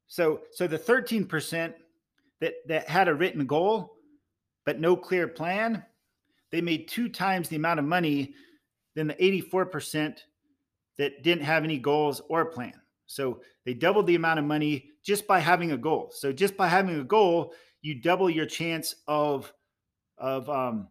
so, 0.07 0.41
so 0.53 0.67
the 0.67 0.79
13% 0.79 1.75
that, 2.41 2.55
that 2.69 2.89
had 2.89 3.09
a 3.09 3.15
written 3.15 3.47
goal 3.47 3.93
but 4.65 4.81
no 4.81 4.97
clear 4.97 5.29
plan, 5.29 5.85
they 6.51 6.61
made 6.61 6.89
two 6.89 7.09
times 7.09 7.49
the 7.49 7.57
amount 7.57 7.79
of 7.79 7.85
money 7.85 8.35
than 8.95 9.09
the 9.09 9.15
84% 9.15 10.19
that 10.99 11.23
didn't 11.23 11.45
have 11.45 11.65
any 11.65 11.79
goals 11.79 12.23
or 12.29 12.47
plan. 12.47 12.73
So 13.07 13.41
they 13.65 13.75
doubled 13.75 14.07
the 14.07 14.15
amount 14.15 14.39
of 14.39 14.45
money 14.45 14.91
just 15.05 15.27
by 15.27 15.39
having 15.39 15.73
a 15.73 15.77
goal. 15.77 16.11
So 16.13 16.33
just 16.33 16.57
by 16.57 16.69
having 16.69 16.99
a 16.99 17.05
goal, 17.05 17.53
you 17.83 18.01
double 18.01 18.31
your 18.31 18.47
chance 18.47 18.97
of 19.07 19.53
of 20.19 20.49
um, 20.49 20.89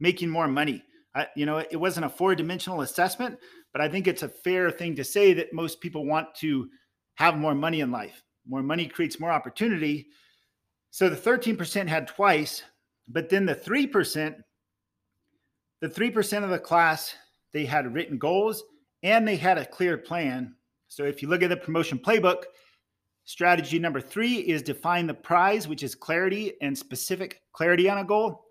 making 0.00 0.30
more 0.30 0.48
money. 0.48 0.82
I, 1.14 1.28
you 1.36 1.46
know, 1.46 1.58
it 1.58 1.76
wasn't 1.76 2.06
a 2.06 2.10
four 2.10 2.34
dimensional 2.34 2.80
assessment, 2.80 3.38
but 3.72 3.80
I 3.80 3.88
think 3.88 4.06
it's 4.06 4.22
a 4.22 4.28
fair 4.28 4.70
thing 4.70 4.96
to 4.96 5.04
say 5.04 5.32
that 5.34 5.52
most 5.52 5.80
people 5.80 6.06
want 6.06 6.34
to 6.36 6.68
have 7.14 7.36
more 7.36 7.54
money 7.54 7.80
in 7.80 7.90
life. 7.90 8.22
More 8.46 8.62
money 8.62 8.86
creates 8.86 9.20
more 9.20 9.30
opportunity. 9.30 10.08
So 10.90 11.08
the 11.08 11.16
13% 11.16 11.88
had 11.88 12.08
twice, 12.08 12.62
But 13.08 13.28
then 13.28 13.46
the 13.46 13.54
3%, 13.54 14.34
the 15.80 15.88
3% 15.88 16.44
of 16.44 16.50
the 16.50 16.58
class, 16.58 17.14
they 17.52 17.64
had 17.64 17.92
written 17.92 18.18
goals 18.18 18.62
and 19.02 19.26
they 19.26 19.36
had 19.36 19.58
a 19.58 19.66
clear 19.66 19.96
plan. 19.98 20.54
So 20.88 21.04
if 21.04 21.22
you 21.22 21.28
look 21.28 21.42
at 21.42 21.50
the 21.50 21.56
promotion 21.56 21.98
playbook, 21.98 22.44
strategy 23.24 23.78
number 23.78 24.00
three 24.00 24.36
is 24.36 24.62
define 24.62 25.06
the 25.06 25.14
prize, 25.14 25.68
which 25.68 25.82
is 25.82 25.94
clarity 25.94 26.54
and 26.60 26.76
specific 26.76 27.42
clarity 27.52 27.88
on 27.88 27.98
a 27.98 28.04
goal. 28.04 28.44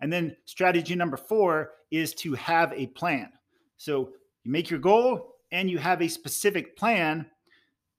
And 0.00 0.12
then 0.12 0.36
strategy 0.44 0.94
number 0.94 1.16
four 1.16 1.72
is 1.90 2.14
to 2.14 2.34
have 2.34 2.72
a 2.72 2.86
plan. 2.88 3.30
So 3.76 4.10
you 4.44 4.52
make 4.52 4.70
your 4.70 4.80
goal 4.80 5.36
and 5.52 5.70
you 5.70 5.78
have 5.78 6.00
a 6.02 6.08
specific 6.08 6.76
plan, 6.76 7.26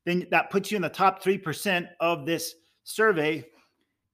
then 0.06 0.28
that 0.32 0.50
puts 0.50 0.72
you 0.72 0.76
in 0.76 0.82
the 0.82 0.90
top 0.90 1.24
3% 1.24 1.88
of 2.00 2.26
this 2.26 2.56
survey. 2.84 3.46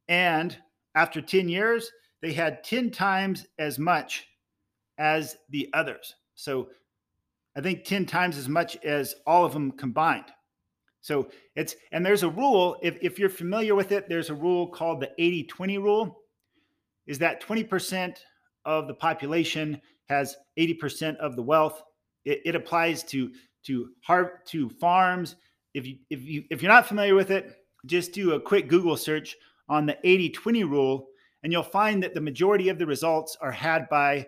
And 0.07 0.57
after 0.95 1.21
10 1.21 1.47
years, 1.47 1.91
they 2.21 2.33
had 2.33 2.63
10 2.63 2.91
times 2.91 3.45
as 3.59 3.77
much 3.77 4.27
as 4.97 5.37
the 5.49 5.69
others. 5.73 6.15
So 6.35 6.69
I 7.55 7.61
think 7.61 7.83
10 7.83 8.05
times 8.05 8.37
as 8.37 8.49
much 8.49 8.77
as 8.83 9.15
all 9.25 9.45
of 9.45 9.53
them 9.53 9.71
combined. 9.71 10.25
So 11.01 11.29
it's, 11.55 11.75
and 11.91 12.05
there's 12.05 12.23
a 12.23 12.29
rule, 12.29 12.77
if, 12.81 12.97
if 13.01 13.17
you're 13.17 13.29
familiar 13.29 13.75
with 13.75 13.91
it, 13.91 14.09
there's 14.09 14.29
a 14.29 14.35
rule 14.35 14.67
called 14.67 14.99
the 14.99 15.11
80 15.17 15.43
20 15.43 15.77
rule, 15.77 16.19
is 17.07 17.17
that 17.19 17.41
20% 17.41 18.17
of 18.65 18.87
the 18.87 18.93
population 18.93 19.81
has 20.09 20.35
80% 20.59 21.17
of 21.17 21.35
the 21.35 21.41
wealth. 21.41 21.81
It, 22.25 22.41
it 22.45 22.55
applies 22.55 23.03
to 23.05 23.31
to 23.65 23.89
har- 24.03 24.41
to 24.47 24.69
farms. 24.69 25.35
If 25.73 25.85
you 25.85 25.97
if 26.09 26.23
you 26.23 26.43
if 26.49 26.61
you're 26.61 26.71
not 26.71 26.87
familiar 26.87 27.15
with 27.15 27.31
it, 27.31 27.55
just 27.85 28.13
do 28.13 28.33
a 28.33 28.39
quick 28.39 28.67
Google 28.67 28.97
search 28.97 29.35
on 29.69 29.85
the 29.85 29.97
80-20 30.05 30.69
rule, 30.69 31.07
and 31.43 31.51
you'll 31.51 31.63
find 31.63 32.01
that 32.03 32.13
the 32.13 32.21
majority 32.21 32.69
of 32.69 32.77
the 32.77 32.85
results 32.85 33.37
are 33.41 33.51
had 33.51 33.87
by 33.89 34.25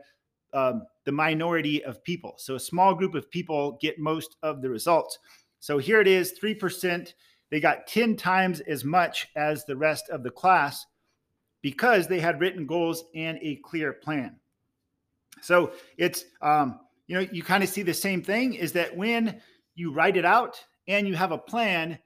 um, 0.53 0.83
the 1.05 1.11
minority 1.11 1.83
of 1.83 2.03
people. 2.03 2.33
So 2.37 2.55
a 2.55 2.59
small 2.59 2.93
group 2.93 3.15
of 3.15 3.29
people 3.31 3.77
get 3.81 3.99
most 3.99 4.35
of 4.43 4.61
the 4.61 4.69
results. 4.69 5.17
So 5.59 5.77
here 5.77 6.01
it 6.01 6.07
is, 6.07 6.31
three 6.31 6.55
percent. 6.55 7.13
They 7.51 7.59
got 7.59 7.87
10 7.87 8.15
times 8.15 8.59
as 8.61 8.85
much 8.85 9.27
as 9.35 9.65
the 9.65 9.75
rest 9.75 10.09
of 10.09 10.21
the 10.21 10.29
class 10.29 10.85
because 11.61 12.07
they 12.07 12.19
had 12.19 12.39
written 12.39 12.65
goals 12.65 13.05
and 13.15 13.37
a 13.41 13.55
clear 13.57 13.93
plan. 13.93 14.35
So 15.41 15.71
it's 15.97 16.25
um, 16.41 16.79
you 17.07 17.15
know 17.15 17.27
you 17.31 17.43
kind 17.43 17.63
of 17.63 17.69
see 17.69 17.83
the 17.83 17.93
same 17.93 18.21
thing 18.21 18.53
is 18.53 18.71
that 18.73 18.95
when 18.95 19.41
you 19.75 19.91
write 19.91 20.17
it 20.17 20.25
out 20.25 20.63
and 20.87 21.07
you 21.07 21.15
have 21.15 21.31
a 21.31 21.37
plan, 21.37 21.97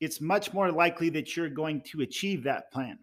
it's 0.00 0.20
much 0.20 0.52
more 0.52 0.70
likely 0.70 1.10
that 1.10 1.36
you're 1.36 1.48
going 1.48 1.80
to 1.82 2.00
achieve 2.00 2.42
that 2.44 2.72
plan. 2.72 2.98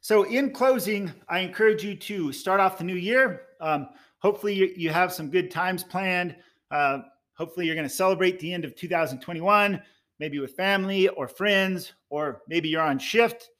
So, 0.00 0.22
in 0.22 0.52
closing, 0.52 1.12
I 1.28 1.40
encourage 1.40 1.84
you 1.84 1.94
to 1.96 2.32
start 2.32 2.60
off 2.60 2.78
the 2.78 2.84
new 2.84 2.94
year. 2.94 3.42
Um, 3.60 3.88
hopefully, 4.20 4.54
you, 4.54 4.72
you, 4.76 4.90
have 4.90 5.12
some 5.12 5.28
good 5.28 5.50
times 5.50 5.82
planned. 5.82 6.36
Uh, 6.70 7.00
hopefully, 7.34 7.66
you're 7.66 7.74
going 7.74 7.88
to 7.88 7.94
celebrate 7.94 8.38
the 8.38 8.52
end 8.52 8.64
of 8.64 8.76
2021, 8.76 9.82
maybe 10.18 10.38
with 10.38 10.56
family 10.56 11.08
or 11.08 11.28
friends, 11.28 11.92
or 12.10 12.42
maybe 12.48 12.68
you're 12.68 12.82
on 12.82 12.98
shift. 12.98 13.50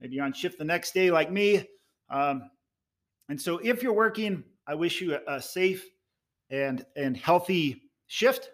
Maybe 0.00 0.16
you're 0.16 0.24
on 0.24 0.32
shift 0.32 0.58
the 0.58 0.64
next 0.64 0.94
day, 0.94 1.10
like 1.10 1.30
me. 1.30 1.64
Um, 2.10 2.50
and 3.28 3.40
so, 3.40 3.58
if 3.58 3.82
you're 3.82 3.92
working, 3.92 4.44
I 4.66 4.74
wish 4.74 5.00
you 5.00 5.14
a, 5.14 5.36
a 5.36 5.42
safe 5.42 5.88
and 6.50 6.84
and 6.96 7.16
healthy 7.16 7.82
shift. 8.06 8.50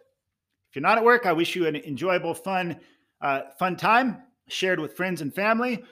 If 0.70 0.76
you're 0.76 0.82
not 0.82 0.98
at 0.98 1.04
work, 1.04 1.26
I 1.26 1.32
wish 1.32 1.56
you 1.56 1.66
an 1.66 1.76
enjoyable, 1.76 2.34
fun, 2.34 2.78
uh, 3.22 3.40
fun 3.58 3.76
time 3.76 4.22
shared 4.48 4.78
with 4.78 4.96
friends 4.96 5.22
and 5.22 5.34
family. 5.34 5.82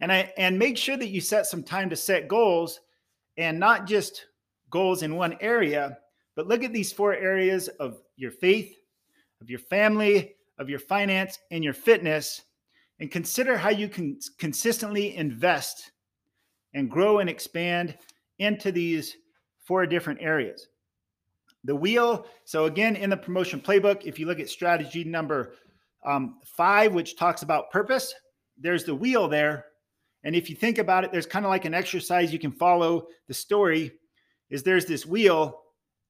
And 0.00 0.10
I 0.10 0.32
and 0.36 0.58
make 0.58 0.76
sure 0.76 0.96
that 0.96 1.08
you 1.08 1.20
set 1.20 1.46
some 1.46 1.62
time 1.62 1.90
to 1.90 1.96
set 1.96 2.28
goals, 2.28 2.80
and 3.36 3.58
not 3.58 3.86
just 3.86 4.26
goals 4.70 5.02
in 5.02 5.16
one 5.16 5.36
area, 5.40 5.98
but 6.34 6.48
look 6.48 6.64
at 6.64 6.72
these 6.72 6.92
four 6.92 7.14
areas 7.14 7.68
of 7.68 8.00
your 8.16 8.32
faith, 8.32 8.74
of 9.40 9.48
your 9.48 9.60
family, 9.60 10.34
of 10.58 10.68
your 10.68 10.78
finance, 10.78 11.38
and 11.50 11.64
your 11.64 11.72
fitness, 11.72 12.42
and 13.00 13.10
consider 13.10 13.56
how 13.56 13.70
you 13.70 13.88
can 13.88 14.18
consistently 14.38 15.16
invest 15.16 15.90
and 16.74 16.90
grow 16.90 17.18
and 17.18 17.28
expand 17.28 17.96
into 18.38 18.70
these 18.72 19.16
four 19.64 19.86
different 19.86 20.20
areas. 20.22 20.68
The 21.64 21.74
wheel, 21.74 22.26
so 22.44 22.66
again, 22.66 22.94
in 22.96 23.10
the 23.10 23.16
promotion 23.16 23.60
playbook, 23.60 24.04
if 24.04 24.18
you 24.18 24.26
look 24.26 24.38
at 24.38 24.48
strategy 24.48 25.02
number 25.02 25.54
um, 26.04 26.38
five, 26.44 26.92
which 26.92 27.16
talks 27.16 27.42
about 27.42 27.70
purpose, 27.70 28.14
there's 28.58 28.84
the 28.84 28.94
wheel 28.94 29.28
there. 29.28 29.66
And 30.24 30.36
if 30.36 30.50
you 30.50 30.56
think 30.56 30.78
about 30.78 31.04
it, 31.04 31.12
there's 31.12 31.26
kind 31.26 31.44
of 31.44 31.50
like 31.50 31.64
an 31.64 31.74
exercise 31.74 32.32
you 32.32 32.38
can 32.38 32.52
follow 32.52 33.06
the 33.28 33.34
story 33.34 33.92
is 34.50 34.62
there's 34.62 34.86
this 34.86 35.06
wheel 35.06 35.62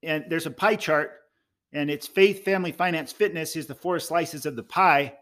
and 0.02 0.24
there's 0.28 0.46
a 0.46 0.50
pie 0.50 0.76
chart 0.76 1.12
and 1.74 1.90
it's 1.90 2.06
faith, 2.06 2.44
family, 2.44 2.72
finance, 2.72 3.12
fitness 3.12 3.56
is 3.56 3.66
the 3.66 3.74
four 3.74 3.98
slices 3.98 4.46
of 4.46 4.56
the 4.56 4.62
pie. 4.62 5.12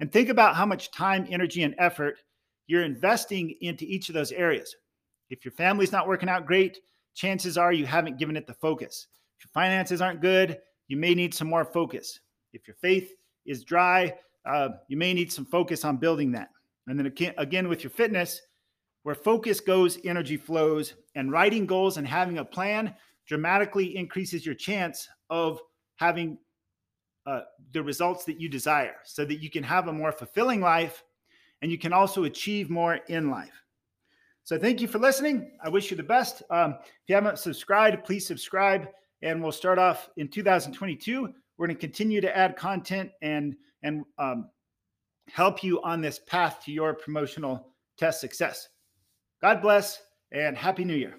And 0.00 0.10
think 0.10 0.28
about 0.28 0.56
how 0.56 0.66
much 0.66 0.90
time, 0.90 1.26
energy, 1.30 1.62
and 1.62 1.74
effort 1.78 2.18
you're 2.66 2.84
investing 2.84 3.54
into 3.60 3.84
each 3.84 4.08
of 4.08 4.14
those 4.14 4.32
areas. 4.32 4.74
If 5.30 5.44
your 5.44 5.52
family's 5.52 5.92
not 5.92 6.08
working 6.08 6.28
out 6.28 6.46
great, 6.46 6.78
chances 7.14 7.56
are 7.56 7.72
you 7.72 7.86
haven't 7.86 8.18
given 8.18 8.36
it 8.36 8.46
the 8.46 8.54
focus. 8.54 9.06
If 9.38 9.44
your 9.44 9.50
finances 9.52 10.00
aren't 10.00 10.20
good, 10.20 10.58
you 10.88 10.96
may 10.96 11.14
need 11.14 11.32
some 11.32 11.48
more 11.48 11.64
focus. 11.64 12.18
If 12.52 12.66
your 12.66 12.76
faith 12.80 13.12
is 13.46 13.64
dry, 13.64 14.14
uh, 14.44 14.70
you 14.88 14.96
may 14.96 15.14
need 15.14 15.32
some 15.32 15.46
focus 15.46 15.84
on 15.84 15.98
building 15.98 16.32
that. 16.32 16.48
And 16.86 16.98
then 16.98 17.12
again, 17.38 17.68
with 17.68 17.84
your 17.84 17.90
fitness, 17.90 18.40
where 19.04 19.14
focus 19.14 19.60
goes, 19.60 19.98
energy 20.04 20.36
flows, 20.36 20.94
and 21.14 21.30
writing 21.30 21.66
goals 21.66 21.96
and 21.96 22.06
having 22.06 22.38
a 22.38 22.44
plan 22.44 22.94
dramatically 23.26 23.96
increases 23.96 24.44
your 24.44 24.54
chance 24.54 25.08
of 25.30 25.60
having 26.00 26.38
uh, 27.26 27.42
the 27.72 27.82
results 27.82 28.24
that 28.24 28.40
you 28.40 28.48
desire 28.48 28.94
so 29.04 29.22
that 29.26 29.42
you 29.42 29.50
can 29.50 29.62
have 29.62 29.86
a 29.86 29.92
more 29.92 30.10
fulfilling 30.10 30.62
life 30.62 31.04
and 31.60 31.70
you 31.70 31.76
can 31.76 31.92
also 31.92 32.24
achieve 32.24 32.70
more 32.70 33.00
in 33.08 33.30
life. 33.30 33.62
So 34.44 34.58
thank 34.58 34.80
you 34.80 34.88
for 34.88 34.98
listening. 34.98 35.52
I 35.62 35.68
wish 35.68 35.90
you 35.90 35.98
the 35.98 36.02
best. 36.02 36.42
Um, 36.48 36.76
if 36.80 37.08
you 37.08 37.14
haven't 37.14 37.38
subscribed, 37.38 38.02
please 38.02 38.26
subscribe. 38.26 38.88
And 39.20 39.42
we'll 39.42 39.52
start 39.52 39.78
off 39.78 40.08
in 40.16 40.28
2022. 40.28 41.28
We're 41.58 41.66
going 41.66 41.76
to 41.76 41.80
continue 41.80 42.22
to 42.22 42.34
add 42.34 42.56
content 42.56 43.10
and 43.20 43.54
and 43.82 44.02
um, 44.18 44.48
help 45.28 45.62
you 45.62 45.82
on 45.82 46.00
this 46.00 46.18
path 46.26 46.62
to 46.64 46.72
your 46.72 46.94
promotional 46.94 47.74
test 47.98 48.20
success. 48.20 48.68
God 49.42 49.60
bless 49.60 50.00
and 50.32 50.56
happy 50.56 50.84
New 50.84 50.96
Year. 50.96 51.18